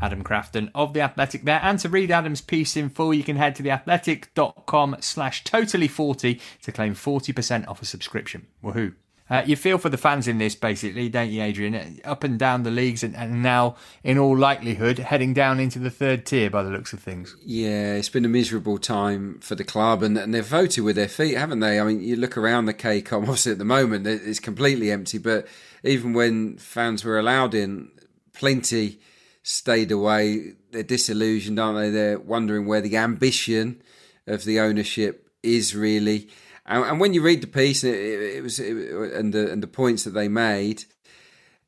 [0.00, 1.60] Adam Crafton of The Athletic there.
[1.62, 6.72] And to read Adam's piece in full, you can head to theathletic.com slash totally40 to
[6.72, 8.46] claim 40% off a subscription.
[8.62, 8.94] Woohoo.
[9.32, 11.98] Uh, you feel for the fans in this, basically, don't you, Adrian?
[12.04, 15.88] Up and down the leagues, and, and, now, in all likelihood, heading down into the
[15.88, 17.34] third tier by the looks of things.
[17.42, 21.08] Yeah, it's been a miserable time for the club, and, and they've voted with their
[21.08, 21.80] feet, haven't they?
[21.80, 25.48] I mean, you look around the KCOM, obviously at the moment, it's completely empty, but
[25.82, 27.90] even when fans were allowed in,
[28.34, 29.00] plenty
[29.42, 30.56] stayed away.
[30.72, 31.88] They're disillusioned, aren't they?
[31.88, 33.82] They're wondering where the ambition
[34.26, 36.28] of the ownership is really.
[36.66, 38.76] And, and when you read the piece, it, it was it,
[39.14, 40.84] and the and the points that they made,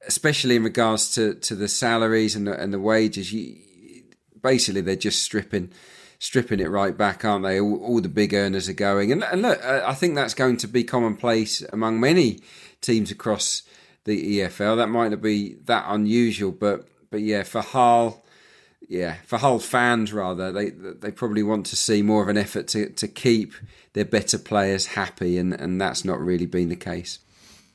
[0.06, 3.56] especially in regards to, to the salaries and the, and the wages, you,
[4.42, 5.70] basically they're just stripping
[6.20, 7.60] stripping it right back, aren't they?
[7.60, 10.68] All, all, the big earners are going, and, and look, I think that's going to
[10.68, 12.40] be commonplace among many
[12.80, 13.62] teams across
[14.04, 14.76] the EFL.
[14.76, 18.23] That might not be that unusual, but but yeah, for Hull,
[18.88, 22.68] yeah, for Hull fans rather, they they probably want to see more of an effort
[22.68, 23.52] to to keep
[23.92, 27.18] their better players happy, and and that's not really been the case.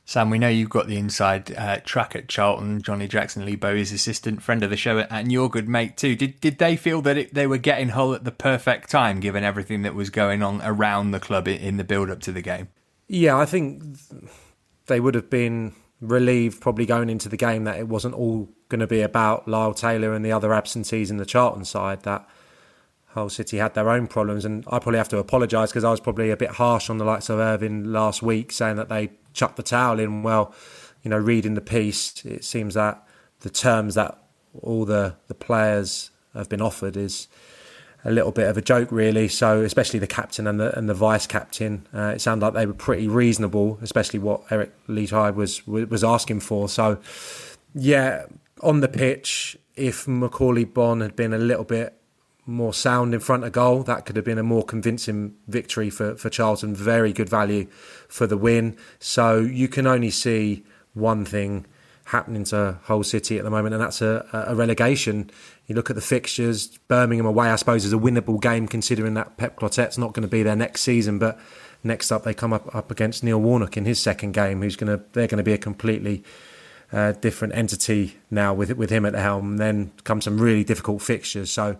[0.04, 2.82] Sam, we know you've got the inside uh, track at Charlton.
[2.82, 6.16] Johnny Jackson, Lee Bowyer's assistant, friend of the show, and your good mate too.
[6.16, 9.44] Did did they feel that it, they were getting Hull at the perfect time, given
[9.44, 12.42] everything that was going on around the club in, in the build up to the
[12.42, 12.68] game?
[13.06, 13.82] Yeah, I think
[14.86, 18.80] they would have been relieved probably going into the game that it wasn't all going
[18.80, 22.04] to be about Lyle Taylor and the other absentees in the Charlton side.
[22.04, 22.26] That
[23.08, 26.00] Hull City had their own problems, and I probably have to apologise because I was
[26.00, 29.56] probably a bit harsh on the likes of Irvine last week, saying that they chucked
[29.56, 30.22] the towel in.
[30.22, 30.54] Well,
[31.02, 33.06] you know, reading the piece, it seems that
[33.40, 34.16] the terms that
[34.62, 37.28] all the the players have been offered is
[38.04, 39.28] a little bit of a joke, really.
[39.28, 42.66] So, especially the captain and the and the vice captain, uh, it sounded like they
[42.66, 46.68] were pretty reasonable, especially what Eric Lichaj was was asking for.
[46.68, 46.98] So,
[47.74, 48.26] yeah,
[48.62, 51.94] on the pitch, if Macauley Bonne had been a little bit
[52.46, 56.16] more sound in front of goal, that could have been a more convincing victory for
[56.16, 56.74] for Charlton.
[56.74, 57.66] Very good value
[58.08, 58.76] for the win.
[58.98, 61.66] So you can only see one thing
[62.06, 65.30] happening to Hull City at the moment, and that's a, a relegation.
[65.66, 69.36] You look at the fixtures, Birmingham away, I suppose, is a winnable game considering that
[69.36, 71.20] Pep Clotet's not going to be there next season.
[71.20, 71.38] But
[71.84, 74.98] next up, they come up, up against Neil Warnock in his second game, who's going
[74.98, 76.24] to they're going to be a completely
[76.92, 79.56] uh, different entity now with with him at the helm.
[79.56, 81.50] Then come some really difficult fixtures.
[81.50, 81.78] So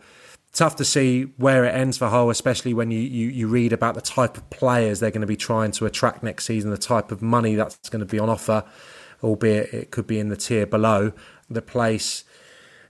[0.53, 3.95] tough to see where it ends for Hull, especially when you, you, you read about
[3.95, 7.13] the type of players they're going to be trying to attract next season, the type
[7.13, 8.65] of money that's going to be on offer
[9.23, 11.13] albeit it could be in the tier below.
[11.49, 12.25] The place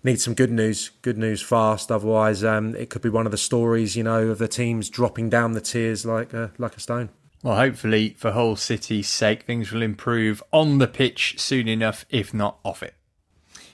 [0.03, 1.91] needs some good news, good news fast.
[1.91, 5.29] Otherwise, um, it could be one of the stories, you know, of the teams dropping
[5.29, 7.11] down the tiers like a, like a stone.
[7.43, 12.35] Well, hopefully, for Hull City's sake, things will improve on the pitch soon enough, if
[12.35, 12.95] not off it.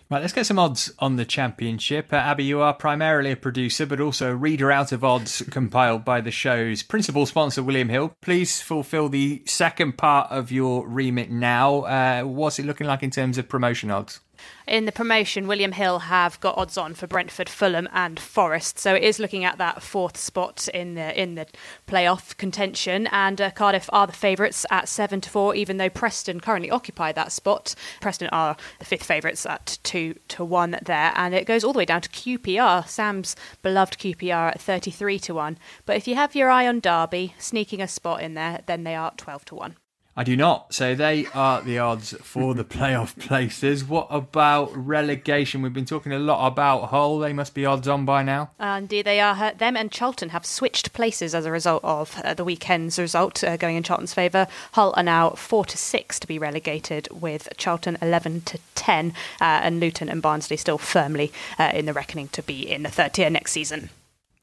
[0.09, 2.13] Right, let's get some odds on the championship.
[2.13, 6.05] Uh, Abby, you are primarily a producer, but also a reader out of odds compiled
[6.05, 8.15] by the show's principal sponsor, William Hill.
[8.21, 11.81] Please fulfil the second part of your remit now.
[11.81, 14.21] Uh, what's it looking like in terms of promotion odds?
[14.67, 18.79] In the promotion, William Hill have got odds on for Brentford, Fulham, and Forest.
[18.79, 21.47] So it is looking at that fourth spot in the in the
[21.87, 23.07] playoff contention.
[23.09, 27.13] And uh, Cardiff are the favourites at seven to four, even though Preston currently occupy
[27.13, 27.75] that spot.
[28.01, 31.79] Preston are the fifth favourites at two to one there, and it goes all the
[31.79, 35.59] way down to QPR, Sam's beloved QPR at thirty three to one.
[35.85, 38.95] But if you have your eye on Derby sneaking a spot in there, then they
[38.95, 39.77] are twelve to one.
[40.19, 40.73] I do not.
[40.73, 43.85] So they are the odds for the playoff places.
[43.85, 45.61] What about relegation?
[45.61, 47.19] We've been talking a lot about Hull.
[47.19, 48.51] They must be odds on by now.
[48.59, 49.53] Uh, indeed, they are.
[49.53, 53.59] Them and Charlton have switched places as a result of uh, the weekend's result uh,
[53.59, 54.47] going in Charlton's favour.
[54.73, 59.45] Hull are now four to six to be relegated, with Charlton eleven to ten, uh,
[59.45, 63.13] and Luton and Barnsley still firmly uh, in the reckoning to be in the third
[63.13, 63.91] tier next season.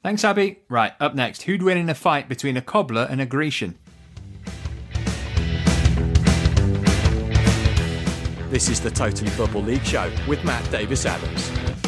[0.04, 0.58] Thanks, Abby.
[0.68, 3.76] Right, up next, who'd win in a fight between a cobbler and a Grecian?
[8.54, 11.83] This is the Totally Football League show with Matt Davis Adams.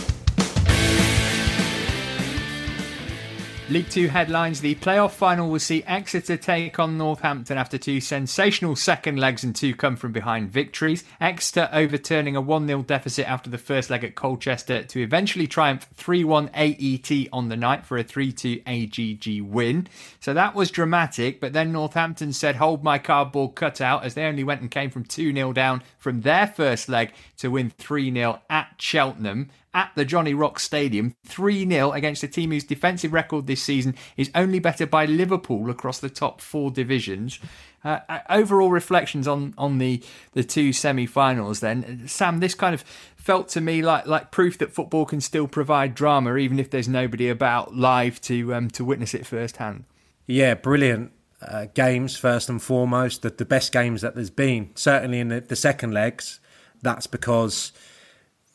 [3.68, 8.76] League Two headlines The playoff final will see Exeter take on Northampton after two sensational
[8.76, 11.02] second legs and two come from behind victories.
[11.20, 15.88] Exeter overturning a 1 0 deficit after the first leg at Colchester to eventually triumph
[15.94, 19.88] 3 1 AET on the night for a 3 2 AGG win.
[20.20, 24.44] So that was dramatic, but then Northampton said, Hold my cardboard cutout as they only
[24.44, 28.40] went and came from 2 0 down from their first leg to win 3 0
[28.48, 33.62] at Cheltenham at the Jonny-Rocks Stadium 3 0 against a team whose defensive record this
[33.62, 37.38] season is only better by Liverpool across the top four divisions.
[37.84, 40.02] Uh, uh overall reflections on, on the,
[40.32, 42.08] the two semi finals, then.
[42.08, 42.80] Sam, this kind of
[43.16, 46.88] felt to me like, like proof that football can still provide drama, even if there's
[46.88, 49.84] nobody about live to, um, to witness it firsthand.
[50.26, 51.12] Yeah, brilliant
[51.42, 54.70] uh, games first and foremost, the, the best games that there's been.
[54.74, 56.40] Certainly in the, the second legs,
[56.80, 57.72] that's because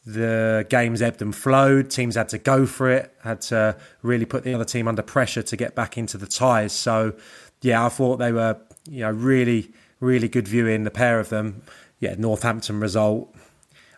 [0.06, 1.90] the games ebbed and flowed.
[1.90, 5.44] Teams had to go for it, had to really put the other team under pressure
[5.44, 6.74] to get back into the ties.
[6.74, 7.14] So,
[7.62, 8.58] yeah, I thought they were,
[8.90, 11.62] you know, really, really good viewing, the pair of them.
[12.00, 13.36] Yeah, Northampton result.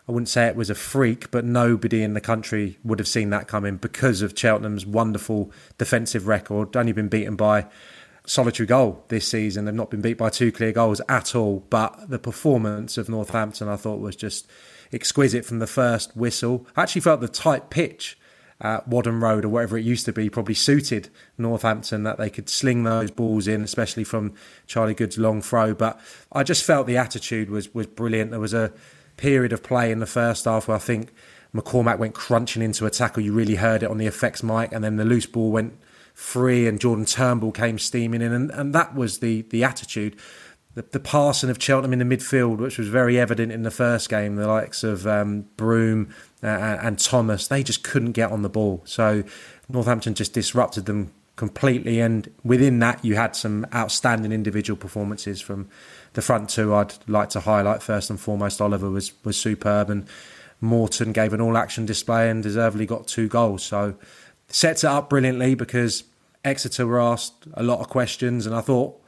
[0.06, 3.30] I wouldn't say it was a freak, but nobody in the country would have seen
[3.30, 6.76] that coming because of Cheltenham's wonderful defensive record.
[6.76, 7.66] Only been beaten by
[8.26, 9.64] solitary goal this season.
[9.64, 11.64] They've not been beat by two clear goals at all.
[11.70, 14.46] But the performance of Northampton, I thought, was just
[14.94, 16.66] exquisite from the first whistle.
[16.76, 18.18] I actually felt the tight pitch
[18.60, 22.48] at Whaddon Road or whatever it used to be probably suited Northampton that they could
[22.48, 24.32] sling those balls in, especially from
[24.66, 25.74] Charlie Goode's long throw.
[25.74, 26.00] But
[26.32, 28.30] I just felt the attitude was was brilliant.
[28.30, 28.72] There was a
[29.16, 31.12] period of play in the first half where I think
[31.54, 33.22] McCormack went crunching into a tackle.
[33.22, 35.76] You really heard it on the effects mic, and then the loose ball went
[36.14, 40.16] free, and Jordan Turnbull came steaming in, and, and that was the the attitude.
[40.74, 44.08] The, the passing of Cheltenham in the midfield, which was very evident in the first
[44.08, 46.12] game, the likes of um, Broom
[46.42, 48.82] uh, and Thomas, they just couldn't get on the ball.
[48.84, 49.24] So
[49.68, 55.68] Northampton just disrupted them completely, and within that, you had some outstanding individual performances from
[56.12, 56.74] the front two.
[56.74, 58.60] I'd like to highlight first and foremost.
[58.60, 60.06] Oliver was was superb, and
[60.60, 63.62] Morton gave an all action display and deservedly got two goals.
[63.62, 63.96] So
[64.48, 66.04] sets it up brilliantly because
[66.44, 69.00] Exeter were asked a lot of questions, and I thought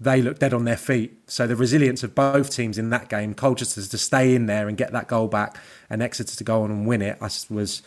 [0.00, 1.18] they looked dead on their feet.
[1.26, 4.76] So the resilience of both teams in that game, Colchester to stay in there and
[4.76, 5.56] get that goal back,
[5.88, 7.82] and Exeter to go on and win it, was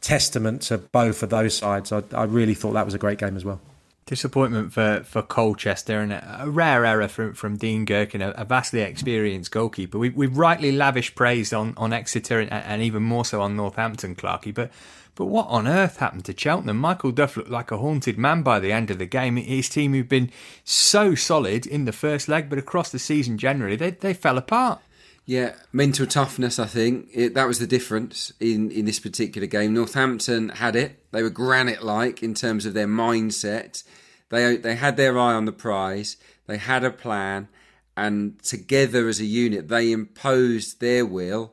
[0.00, 1.92] testament to both of those sides.
[1.92, 3.60] I, I really thought that was a great game as well.
[4.06, 8.80] Disappointment for, for Colchester and a, rare error from, from Dean Gerken, a, a vastly
[8.80, 9.98] experienced goalkeeper.
[9.98, 14.16] We, we've rightly lavish praise on, on Exeter and, and even more so on Northampton,
[14.16, 14.72] Clarkey, but
[15.20, 16.78] but what on earth happened to Cheltenham?
[16.78, 19.36] Michael Duff looked like a haunted man by the end of the game.
[19.36, 20.30] His team, who've been
[20.64, 24.80] so solid in the first leg, but across the season generally, they, they fell apart.
[25.26, 26.58] Yeah, mental toughness.
[26.58, 29.74] I think it, that was the difference in in this particular game.
[29.74, 33.84] Northampton had it; they were granite-like in terms of their mindset.
[34.30, 36.16] They they had their eye on the prize.
[36.46, 37.48] They had a plan,
[37.94, 41.52] and together as a unit, they imposed their will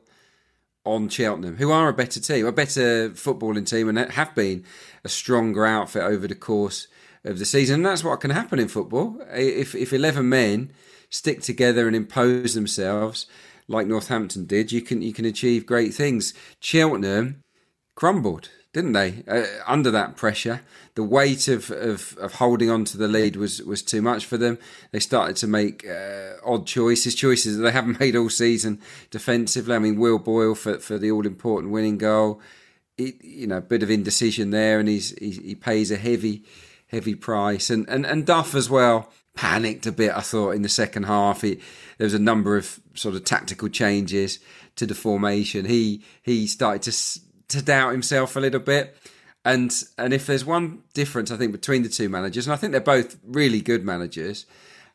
[0.94, 4.64] on Cheltenham, who are a better team, a better footballing team, and have been
[5.04, 6.88] a stronger outfit over the course
[7.24, 7.76] of the season.
[7.76, 9.20] And that's what can happen in football.
[9.32, 10.72] If if eleven men
[11.10, 13.26] stick together and impose themselves
[13.66, 16.34] like Northampton did, you can you can achieve great things.
[16.60, 17.42] Cheltenham
[17.94, 19.24] crumbled didn't they?
[19.26, 20.60] Uh, under that pressure,
[20.94, 24.36] the weight of, of, of, holding on to the lead was, was too much for
[24.36, 24.56] them.
[24.92, 29.74] They started to make uh, odd choices, choices that they haven't made all season defensively.
[29.74, 32.40] I mean, Will Boyle for, for the all important winning goal.
[32.96, 36.44] It, you know, a bit of indecision there, and he's, he, he pays a heavy,
[36.86, 37.70] heavy price.
[37.70, 41.40] And, and, and Duff as well panicked a bit, I thought, in the second half.
[41.40, 41.56] He,
[41.96, 44.38] there was a number of sort of tactical changes
[44.76, 45.64] to the formation.
[45.64, 46.92] He he started to
[47.48, 48.96] to doubt himself a little bit.
[49.44, 52.72] And and if there's one difference, I think between the two managers, and I think
[52.72, 54.46] they're both really good managers,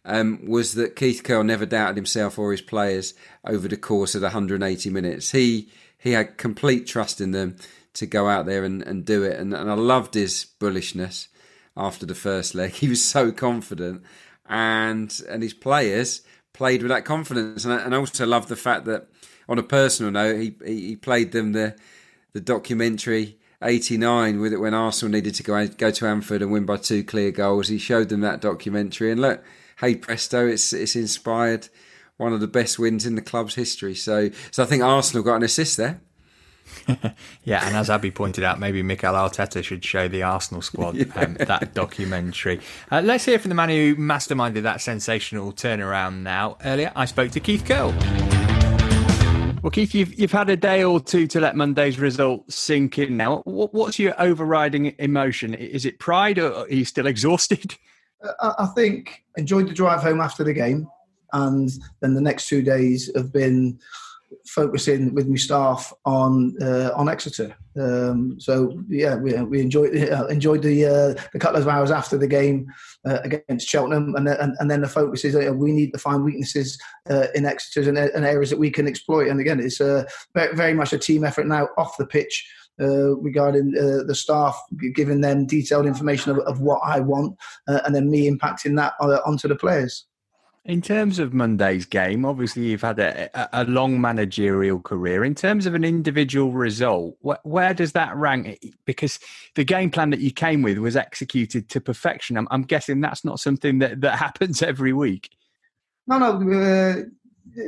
[0.06, 3.14] um, was that Keith Curle never doubted himself or his players
[3.45, 5.32] over the course of the 180 minutes.
[5.32, 7.56] He he had complete trust in them
[7.93, 9.39] to go out there and, and do it.
[9.39, 11.28] And, and I loved his bullishness
[11.78, 12.72] after the first leg.
[12.74, 14.04] He was so confident,
[14.47, 16.22] and and his players
[16.54, 17.66] played with that confidence.
[17.66, 19.08] And I, and I also love the fact that,
[19.47, 21.76] on a personal note, he he played them the
[22.34, 26.66] the documentary 89 with it when Arsenal needed to go go to Anfield and win
[26.66, 27.70] by two clear goals.
[27.70, 29.44] He showed them that documentary, and look,
[29.80, 31.70] hey presto, it's it's inspired
[32.18, 33.96] one of the best wins in the club's history.
[33.96, 36.02] So so I think Arsenal got an assist there.
[37.44, 41.06] yeah, and as Abby pointed out, maybe Mikel Arteta should show the Arsenal squad yeah.
[41.16, 42.60] um, that documentary.
[42.92, 46.58] Uh, let's hear from the man who masterminded that sensational turnaround now.
[46.64, 47.94] Earlier, I spoke to Keith Curle.
[49.64, 53.16] Well, Keith, you've you've had a day or two to let Monday's result sink in.
[53.16, 55.53] Now, what, what's your overriding emotion?
[55.53, 57.74] Is it pride, or are you still exhausted?
[58.41, 60.89] I think enjoyed the drive home after the game,
[61.32, 63.80] and then the next two days have been
[64.46, 67.56] focusing with my staff on uh, on Exeter.
[67.80, 72.18] Um, so yeah, we, we enjoyed uh, enjoyed the uh, the couple of hours after
[72.18, 72.72] the game
[73.06, 76.78] uh, against Cheltenham, and, and, and then the focus is we need to find weaknesses
[77.10, 79.28] uh, in Exeter and, and, areas that we can exploit.
[79.28, 80.04] And again, it's uh,
[80.36, 82.48] very much a team effort now off the pitch.
[82.78, 84.60] regarding the staff,
[84.96, 89.48] giving them detailed information of, of what I want, and then me impacting that onto
[89.48, 90.06] the players.
[90.66, 95.26] In terms of Monday's game, obviously you've had a, a, long managerial career.
[95.26, 98.64] In terms of an individual result, wh- where does that rank?
[98.86, 99.20] Because
[99.55, 102.38] the game plan that you came with was executed to perfection.
[102.38, 105.32] I'm, I'm guessing that's not something that, that happens every week.
[106.07, 106.53] No, no.
[106.53, 106.95] Uh,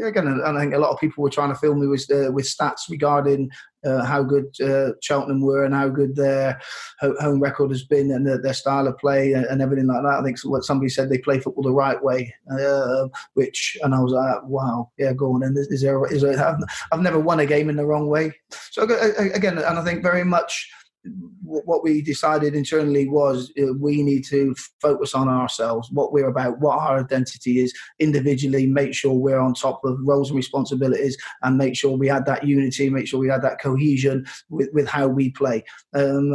[0.06, 2.46] again, I think a lot of people were trying to fill me with uh, with
[2.46, 3.52] stats regarding
[3.86, 6.60] uh, how good uh, Cheltenham were and how good their
[7.00, 10.20] home record has been and their, their style of play and, and, everything like that.
[10.20, 14.00] I think what somebody said they play football the right way, uh, which and I
[14.00, 15.44] was like, wow, yeah, go on.
[15.44, 16.06] And is, is there?
[16.12, 16.60] Is there I've,
[16.92, 18.34] I've never won a game in the wrong way.
[18.72, 20.70] So again, and I think very much
[21.42, 26.60] what we decided internally was uh, we need to focus on ourselves, what we're about,
[26.60, 31.58] what our identity is individually, make sure we're on top of roles and responsibilities, and
[31.58, 35.08] make sure we had that unity, make sure we had that cohesion with, with how
[35.08, 35.64] we play.
[35.94, 36.34] Um,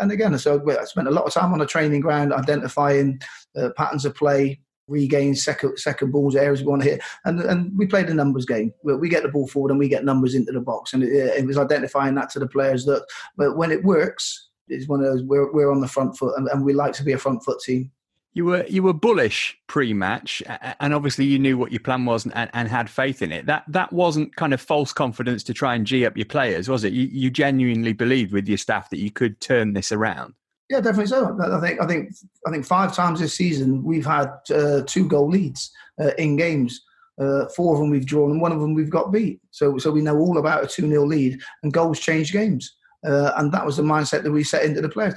[0.00, 3.20] and again, so I spent a lot of time on the training ground identifying
[3.56, 4.60] uh, patterns of play,
[4.92, 8.46] regain second second balls, areas we want to hit, and and we played a numbers
[8.46, 8.72] game.
[8.84, 11.46] We get the ball forward and we get numbers into the box, and it, it
[11.46, 13.04] was identifying that to the players that
[13.36, 16.48] but when it works, it's one of those we're we're on the front foot, and,
[16.48, 17.90] and we like to be a front foot team.
[18.34, 20.42] You were you were bullish pre-match,
[20.80, 23.44] and obviously you knew what your plan was and, and, had faith in it.
[23.44, 26.82] That that wasn't kind of false confidence to try and g up your players, was
[26.84, 26.94] it?
[26.94, 30.34] You, you genuinely believed with your staff that you could turn this around.
[30.70, 31.38] Yeah, definitely so.
[31.40, 32.12] I think I think
[32.46, 36.82] I think five times this season we've had uh, two goal leads uh, in games.
[37.20, 39.40] Uh, four of them we've drawn, and one of them we've got beat.
[39.50, 42.76] So so we know all about a two 0 lead, and goals change games.
[43.06, 45.14] Uh, and that was the mindset that we set into the players.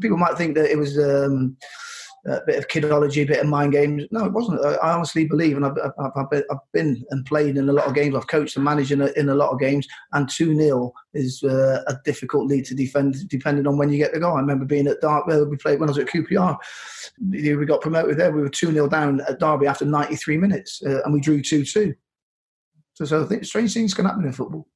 [0.00, 0.98] People might think that it was.
[0.98, 1.56] Um,
[2.24, 4.04] a bit of kidology, a bit of mind games.
[4.12, 4.64] No, it wasn't.
[4.64, 8.14] I honestly believe, and I've, I've, I've been and played in a lot of games.
[8.14, 11.42] I've coached and managed in a, in a lot of games, and 2 0 is
[11.42, 14.36] uh, a difficult lead to defend depending on when you get the goal.
[14.36, 16.56] I remember being at Derby, we played when I was at QPR.
[17.30, 18.30] We got promoted there.
[18.30, 21.64] We were 2 0 down at Derby after 93 minutes, uh, and we drew 2
[21.64, 21.94] 2.
[22.94, 24.68] So, so I think strange things can happen in football.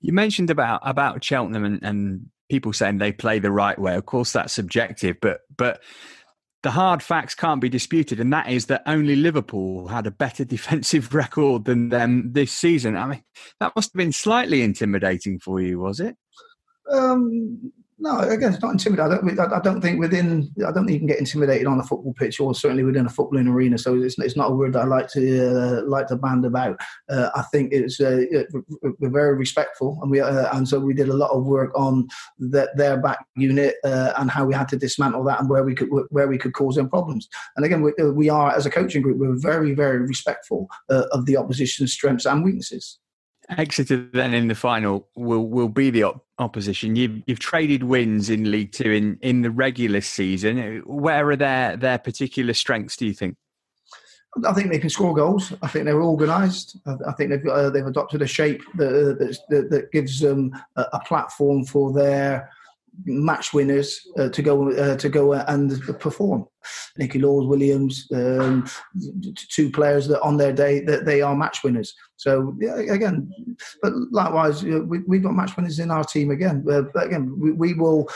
[0.00, 3.94] You mentioned about about Cheltenham and, and people saying they play the right way.
[3.94, 5.80] Of course, that's subjective, but but
[6.62, 10.44] the hard facts can't be disputed, and that is that only Liverpool had a better
[10.56, 12.96] defensive record than them this season.
[12.96, 13.24] I mean,
[13.60, 16.16] that must have been slightly intimidating for you, was it?
[16.90, 17.72] Um,
[18.02, 19.38] no, again, it's not intimidating.
[19.38, 22.40] I don't, think within, I don't think you can get intimidated on a football pitch
[22.40, 23.78] or certainly within a footballing arena.
[23.78, 26.80] So it's, it's not a word that I like to uh, like to band about.
[27.08, 28.24] Uh, I think it's uh,
[28.98, 32.08] we're very respectful, and we uh, and so we did a lot of work on
[32.40, 35.72] the, their back unit uh, and how we had to dismantle that and where we
[35.72, 37.28] could where we could cause them problems.
[37.54, 41.26] And again, we, uh, we are as a coaching group, we're very very respectful of
[41.26, 42.98] the opposition's strengths and weaknesses.
[43.58, 46.96] Exeter then in the final will will be the op- opposition.
[46.96, 50.82] You've you've traded wins in League Two in in the regular season.
[50.86, 52.96] Where are their their particular strengths?
[52.96, 53.36] Do you think?
[54.46, 55.52] I think they can score goals.
[55.60, 56.78] I think they're organised.
[56.86, 61.00] I think they've uh, they've adopted a shape that that, that gives them a, a
[61.00, 62.50] platform for their
[63.04, 66.46] match winners uh, to go uh, to go and perform.
[66.96, 68.66] Nicky Laws, Williams, um,
[69.48, 71.94] two players that on their day that they are match winners.
[72.16, 73.32] So yeah, again,
[73.82, 76.64] but likewise, we, have got match winners in our team again.
[76.70, 78.08] Uh, again, we, we will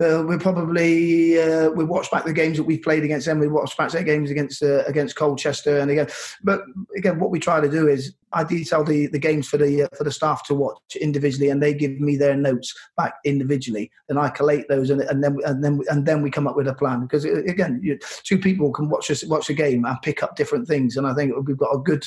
[0.00, 3.40] uh, we probably uh, we watch back the games that we've played against them.
[3.40, 6.06] We watch back their games against uh, against Colchester, and again,
[6.44, 6.62] but
[6.96, 9.88] again, what we try to do is I detail the, the games for the uh,
[9.96, 14.20] for the staff to watch individually, and they give me their notes back individually, and
[14.20, 16.74] I collate those, and, and then and then and then we come up with a
[16.74, 17.00] plan.
[17.00, 20.36] Because uh, again, you, two people can watch us watch a game and pick up
[20.36, 22.04] different things, and I think we've got a good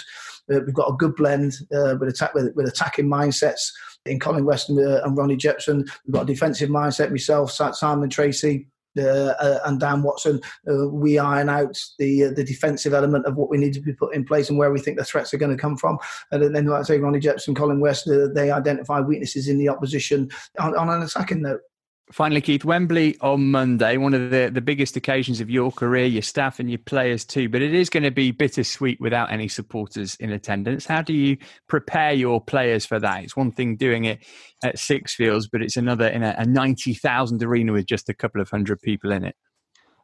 [0.51, 3.71] uh, we've got a good blend with attack with, with attacking mindsets
[4.05, 5.86] in Colin West and, uh, and Ronnie Jepson.
[6.05, 8.67] We've got a defensive mindset, myself, Simon Tracey.
[8.99, 13.38] Uh, uh, and Dan Watson, uh, we iron out the uh, the defensive element of
[13.38, 15.38] what we need to be put in place and where we think the threats are
[15.38, 15.97] going to come from.
[16.32, 19.69] And then, like I say, Ronnie Jepson, Colin West, uh, they identify weaknesses in the
[19.69, 20.29] opposition
[20.59, 21.61] on, on an attacking note.
[22.12, 26.22] Finally, Keith, Wembley on Monday, one of the, the biggest occasions of your career, your
[26.22, 30.16] staff and your players too, but it is going to be bittersweet without any supporters
[30.16, 30.86] in attendance.
[30.86, 31.38] How do you
[31.70, 33.24] prepare your players for that?
[33.24, 34.26] It's one thing doing it
[34.62, 38.49] at Sixfields, but it's another in a, a 90,000 arena with just a couple of
[38.49, 39.36] hundred people in it.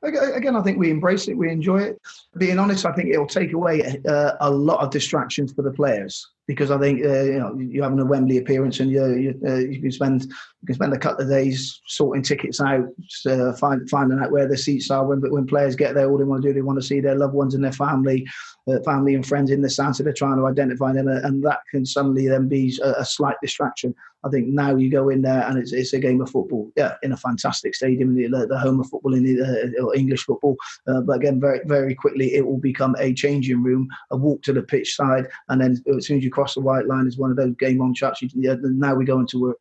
[0.03, 2.01] Again, I think we embrace it, we enjoy it.
[2.37, 6.25] Being honest, I think it'll take away uh, a lot of distractions for the players.
[6.47, 9.55] Because I think uh, you know you're having a Wembley appearance and you you, uh,
[9.55, 12.87] you can spend you can spend a couple of days sorting tickets out,
[13.27, 15.05] uh, find, finding out where the seats are.
[15.05, 17.15] When when players get there, all they want to do they want to see their
[17.15, 18.25] loved ones and their family,
[18.67, 19.97] uh, family and friends in the stands.
[19.97, 23.35] So they're trying to identify them, and that can suddenly then be a, a, slight
[23.41, 23.93] distraction.
[24.23, 26.95] I think now you go in there and it's, it's a game of football, yeah,
[27.03, 30.57] in a fantastic stadium, the, the home of football in the uh, English football.
[30.87, 34.53] Uh, but again, very very quickly it will become a changing room, a walk to
[34.53, 37.31] the pitch side, and then as soon as you cross the white line, is one
[37.31, 38.21] of those game on chats.
[38.21, 39.57] You, yeah, now we go into work.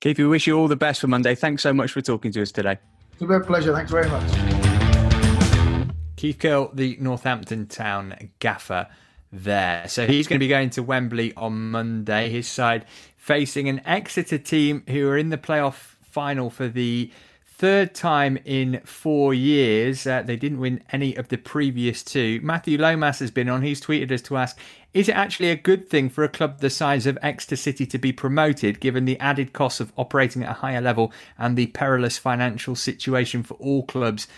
[0.00, 1.34] Keith, we wish you all the best for Monday.
[1.34, 2.78] Thanks so much for talking to us today.
[3.12, 3.74] It's a great pleasure.
[3.74, 5.86] Thanks very much.
[6.16, 8.86] Keith Curle, the Northampton Town gaffer
[9.30, 9.86] there.
[9.86, 12.30] So he's going to be going to Wembley on Monday.
[12.30, 12.86] His side
[13.18, 17.10] facing an Exeter team who are in the playoff final for the
[17.58, 20.06] third time in four years.
[20.06, 22.40] Uh, they didn't win any of the previous two.
[22.40, 23.62] Matthew Lomas has been on.
[23.62, 24.56] He's tweeted us to ask
[24.94, 27.98] Is it actually a good thing for a club the size of Exeter City to
[27.98, 32.16] be promoted, given the added costs of operating at a higher level and the perilous
[32.16, 34.28] financial situation for all clubs?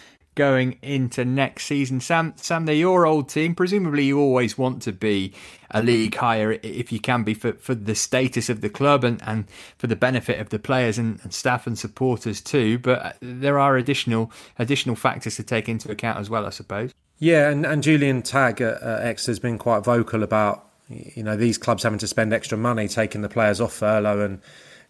[0.41, 2.01] Going into next season.
[2.01, 3.55] Sam, Sam, they're your old team.
[3.55, 5.35] Presumably, you always want to be
[5.71, 9.21] a league higher if you can be for, for the status of the club and,
[9.27, 9.45] and
[9.77, 12.79] for the benefit of the players and, and staff and supporters too.
[12.79, 16.95] But uh, there are additional additional factors to take into account as well, I suppose.
[17.19, 21.37] Yeah, and, and Julian Tagg at, at X has been quite vocal about you know
[21.37, 24.41] these clubs having to spend extra money taking the players off furlough and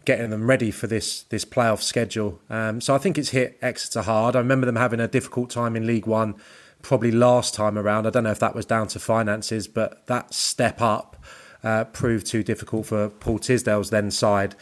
[0.05, 2.41] getting them ready for this this playoff schedule.
[2.49, 4.37] Um, so I think it's hit Exeter hard.
[4.37, 6.35] I remember them having a difficult time in League One,
[6.83, 8.07] probably last time around.
[8.07, 11.23] I don't know if that was down to finances, but that step up
[11.63, 14.55] uh, proved too difficult for Paul Tisdale's then side.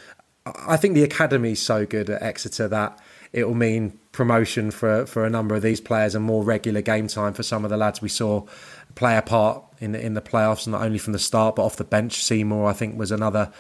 [0.46, 2.98] I think the academy's so good at Exeter that
[3.32, 7.06] it will mean promotion for for a number of these players and more regular game
[7.06, 8.44] time for some of the lads we saw
[8.94, 11.76] play a part in the, in the playoffs, not only from the start but off
[11.76, 12.24] the bench.
[12.24, 13.52] Seymour, I think, was another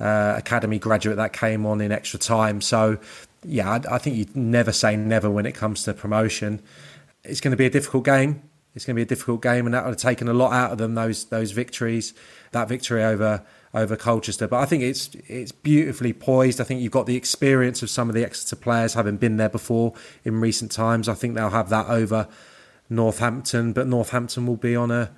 [0.00, 2.60] uh, academy graduate that came on in extra time.
[2.60, 2.98] So,
[3.44, 6.62] yeah, I, I think you never say never when it comes to promotion.
[7.24, 8.42] It's going to be a difficult game.
[8.74, 10.72] It's going to be a difficult game, and that would have taken a lot out
[10.72, 10.94] of them.
[10.94, 12.14] Those those victories,
[12.52, 13.44] that victory over
[13.74, 14.46] over Colchester.
[14.46, 16.60] But I think it's it's beautifully poised.
[16.60, 19.48] I think you've got the experience of some of the Exeter players having been there
[19.48, 19.94] before
[20.24, 21.08] in recent times.
[21.08, 22.28] I think they'll have that over
[22.88, 25.10] Northampton, but Northampton will be on a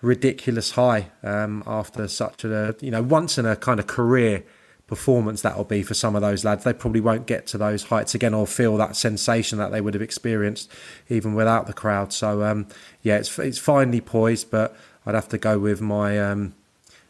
[0.00, 4.44] ridiculous high um, after such a you know once in a kind of career
[4.88, 6.64] performance that'll be for some of those lads.
[6.64, 9.94] They probably won't get to those heights again or feel that sensation that they would
[9.94, 10.72] have experienced
[11.08, 12.12] even without the crowd.
[12.12, 12.66] So um,
[13.02, 14.74] yeah, it's it's finely poised, but
[15.06, 16.54] I'd have to go with my um,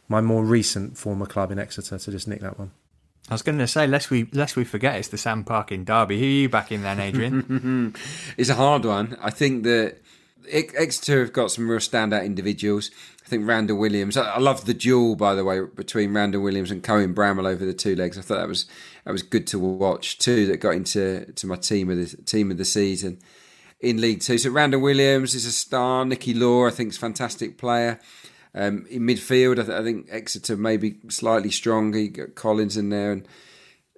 [0.08, 2.72] my more recent former club in Exeter to just nick that one.
[3.30, 6.18] I was going to say, lest we lest we forget, it's the Sam Parkin Derby.
[6.18, 7.94] Who are you backing then, Adrian?
[8.36, 9.16] it's a hard one.
[9.20, 9.98] I think that
[10.50, 12.90] Exeter have got some real standout individuals.
[13.24, 14.16] I think Randell Williams.
[14.16, 17.74] I, love the duel, by the way, between Randell Williams and Cohen Bramall over the
[17.74, 18.16] two legs.
[18.16, 18.66] I thought that was
[19.04, 20.46] that was good to watch too.
[20.46, 23.18] That got into to my team of the team of the season
[23.80, 24.38] in League Two.
[24.38, 26.04] So Randell Williams is a star.
[26.04, 28.00] Nicky Law, I think, is a fantastic player.
[28.54, 31.98] Um, in midfield, I, th- I, think Exeter maybe slightly stronger.
[31.98, 33.28] You got Collins in there and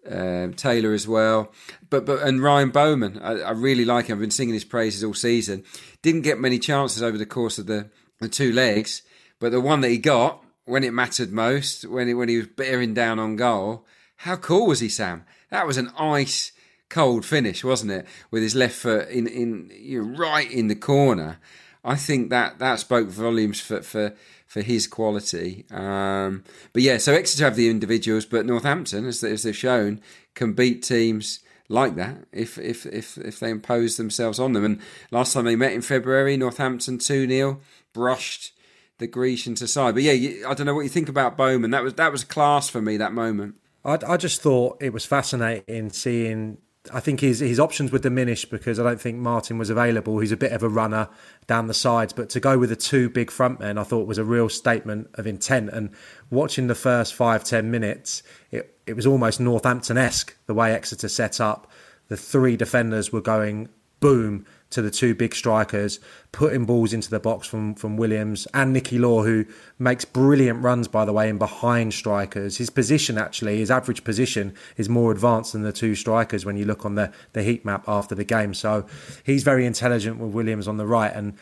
[0.08, 1.52] um, Taylor as well.
[1.88, 4.16] But but and Ryan Bowman, I, I, really like him.
[4.16, 5.64] I've been singing his praises all season.
[6.02, 7.90] Didn't get many chances over the course of the,
[8.20, 9.02] the two legs,
[9.38, 12.46] but the one that he got when it mattered most, when he, when he was
[12.46, 13.84] bearing down on goal,
[14.16, 15.24] how cool was he, Sam?
[15.50, 16.52] That was an ice
[16.88, 18.06] cold finish, wasn't it?
[18.30, 21.38] With his left foot in in you know, right in the corner.
[21.82, 24.14] I think that that spoke volumes for for
[24.50, 25.64] for his quality.
[25.70, 26.42] Um,
[26.72, 30.00] but yeah, so Exeter have the individuals, but Northampton, as, as they've shown,
[30.34, 31.38] can beat teams
[31.68, 34.64] like that if if if if they impose themselves on them.
[34.64, 34.80] And
[35.12, 37.60] last time they met in February, Northampton two 0
[37.92, 38.52] brushed
[38.98, 39.94] the Grecians aside.
[39.94, 41.70] But yeah, I don't know what you think about Bowman.
[41.70, 43.54] That was that was class for me that moment.
[43.84, 46.58] I, I just thought it was fascinating seeing
[46.92, 50.18] I think his his options were diminished because I don't think Martin was available.
[50.18, 51.08] He's a bit of a runner
[51.46, 54.18] down the sides, but to go with the two big front men, I thought was
[54.18, 55.70] a real statement of intent.
[55.70, 55.90] And
[56.30, 61.08] watching the first five ten minutes, it it was almost Northampton esque the way Exeter
[61.08, 61.70] set up.
[62.08, 63.68] The three defenders were going
[64.00, 65.98] boom to the two big strikers,
[66.32, 69.44] putting balls into the box from, from Williams and Nicky Law, who
[69.78, 72.56] makes brilliant runs, by the way, in behind strikers.
[72.56, 76.64] His position, actually, his average position, is more advanced than the two strikers when you
[76.64, 78.54] look on the, the heat map after the game.
[78.54, 78.86] So
[79.24, 81.12] he's very intelligent with Williams on the right.
[81.12, 81.34] And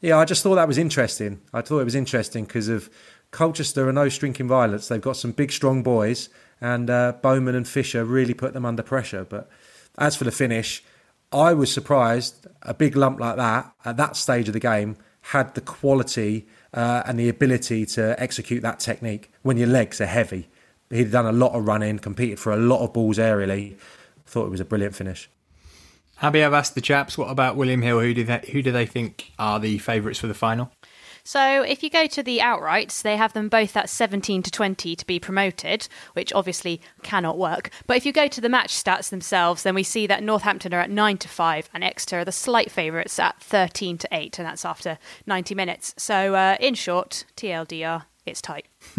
[0.00, 1.40] yeah, I just thought that was interesting.
[1.54, 2.90] I thought it was interesting because of
[3.30, 4.88] Colchester are no shrinking violets.
[4.88, 6.28] They've got some big, strong boys,
[6.60, 9.24] and uh, Bowman and Fisher really put them under pressure.
[9.24, 9.48] But
[9.98, 10.84] as for the finish,
[11.34, 15.54] I was surprised a big lump like that at that stage of the game had
[15.54, 20.48] the quality uh, and the ability to execute that technique when your legs are heavy.
[20.90, 23.76] He'd done a lot of running, competed for a lot of balls aerially.
[24.26, 25.28] Thought it was a brilliant finish.
[26.22, 28.00] Abby, I've asked the chaps, what about William Hill?
[28.00, 30.70] Who do they, who do they think are the favourites for the final?
[31.24, 34.94] So if you go to the outrights, they have them both at 17 to 20
[34.94, 37.70] to be promoted, which obviously cannot work.
[37.86, 40.80] But if you go to the match stats themselves, then we see that Northampton are
[40.80, 44.46] at 9 to 5 and Exeter are the slight favourites at 13 to 8, and
[44.46, 45.94] that's after 90 minutes.
[45.96, 48.66] So uh, in short, TLDR, it's tight.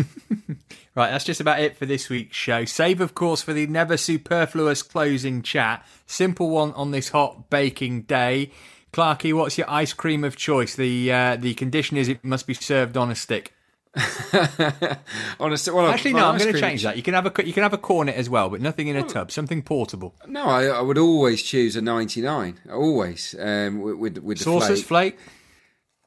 [0.95, 2.65] right, that's just about it for this week's show.
[2.65, 5.85] Save, of course, for the never superfluous closing chat.
[6.07, 8.51] Simple one on this hot baking day.
[8.95, 10.73] Clarky, what's your ice cream of choice?
[10.73, 13.53] The uh, the condition is it must be served on a stick.
[15.37, 15.73] on a stick.
[15.73, 16.29] Well, Actually, no.
[16.29, 16.95] I'm going to change that.
[16.95, 19.03] You can have a you can have a cornet as well, but nothing in a
[19.03, 19.31] tub.
[19.31, 20.15] Something portable.
[20.27, 22.57] No, I, I would always choose a 99.
[22.71, 25.19] Always um, with with, with the sauces flake.
[25.19, 25.29] flake?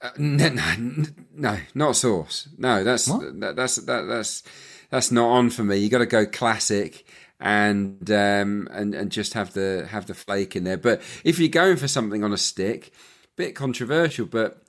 [0.00, 2.48] Uh, no, no, no, not sauce.
[2.56, 4.42] No, that's that, that's that, that's
[4.88, 5.76] that's not on for me.
[5.76, 7.04] You got to go classic
[7.40, 10.76] and um, and and just have the have the flake in there.
[10.76, 12.92] But if you're going for something on a stick,
[13.36, 14.62] bit controversial, but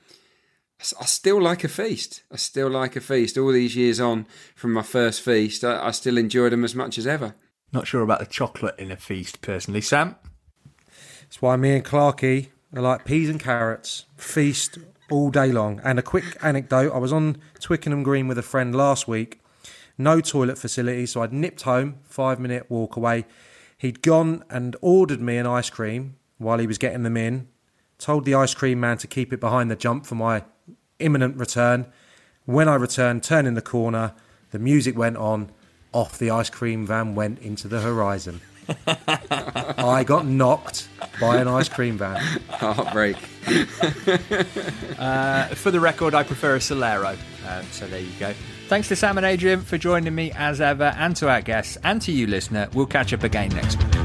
[1.00, 2.24] I still like a feast.
[2.32, 3.38] I still like a feast.
[3.38, 6.98] All these years on from my first feast, I, I still enjoy them as much
[6.98, 7.36] as ever.
[7.72, 10.16] Not sure about the chocolate in a feast, personally, Sam.
[11.22, 14.06] That's why me and Clarky are like peas and carrots.
[14.16, 14.78] Feast
[15.12, 15.82] all day long.
[15.84, 19.39] And a quick anecdote: I was on Twickenham Green with a friend last week
[20.00, 21.06] no toilet facility.
[21.06, 23.26] So I'd nipped home, five minute walk away.
[23.78, 27.48] He'd gone and ordered me an ice cream while he was getting them in,
[28.00, 30.44] told the ice cream man to keep it behind the jump for my
[30.98, 31.86] imminent return.
[32.46, 34.14] When I returned, turning the corner,
[34.52, 35.52] the music went on,
[35.94, 38.42] off the ice cream van went into the horizon.
[38.88, 40.88] I got knocked
[41.20, 42.18] by an ice cream van.
[42.50, 43.18] Heartbreak.
[45.00, 47.18] uh, for the record, I prefer a Solero.
[47.46, 48.34] Uh, so there you go.
[48.70, 52.00] Thanks to Sam and Adrian for joining me as ever, and to our guests, and
[52.04, 52.70] to you, listener.
[52.76, 53.96] We'll catch up again next week.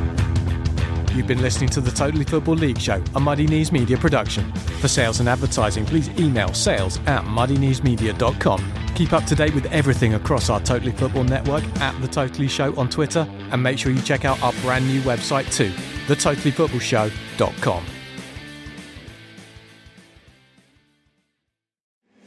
[1.15, 4.51] You've been listening to the Totally Football League show, a Muddy Knees Media production.
[4.81, 8.73] For sales and advertising, please email sales at muddykneesmedia.com.
[8.95, 12.75] Keep up to date with everything across our Totally Football network at The Totally Show
[12.77, 15.73] on Twitter, and make sure you check out our brand new website too,
[16.07, 17.85] thetotallyfootballshow.com.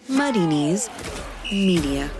[0.07, 0.87] Muddy Knees
[1.51, 2.11] Media.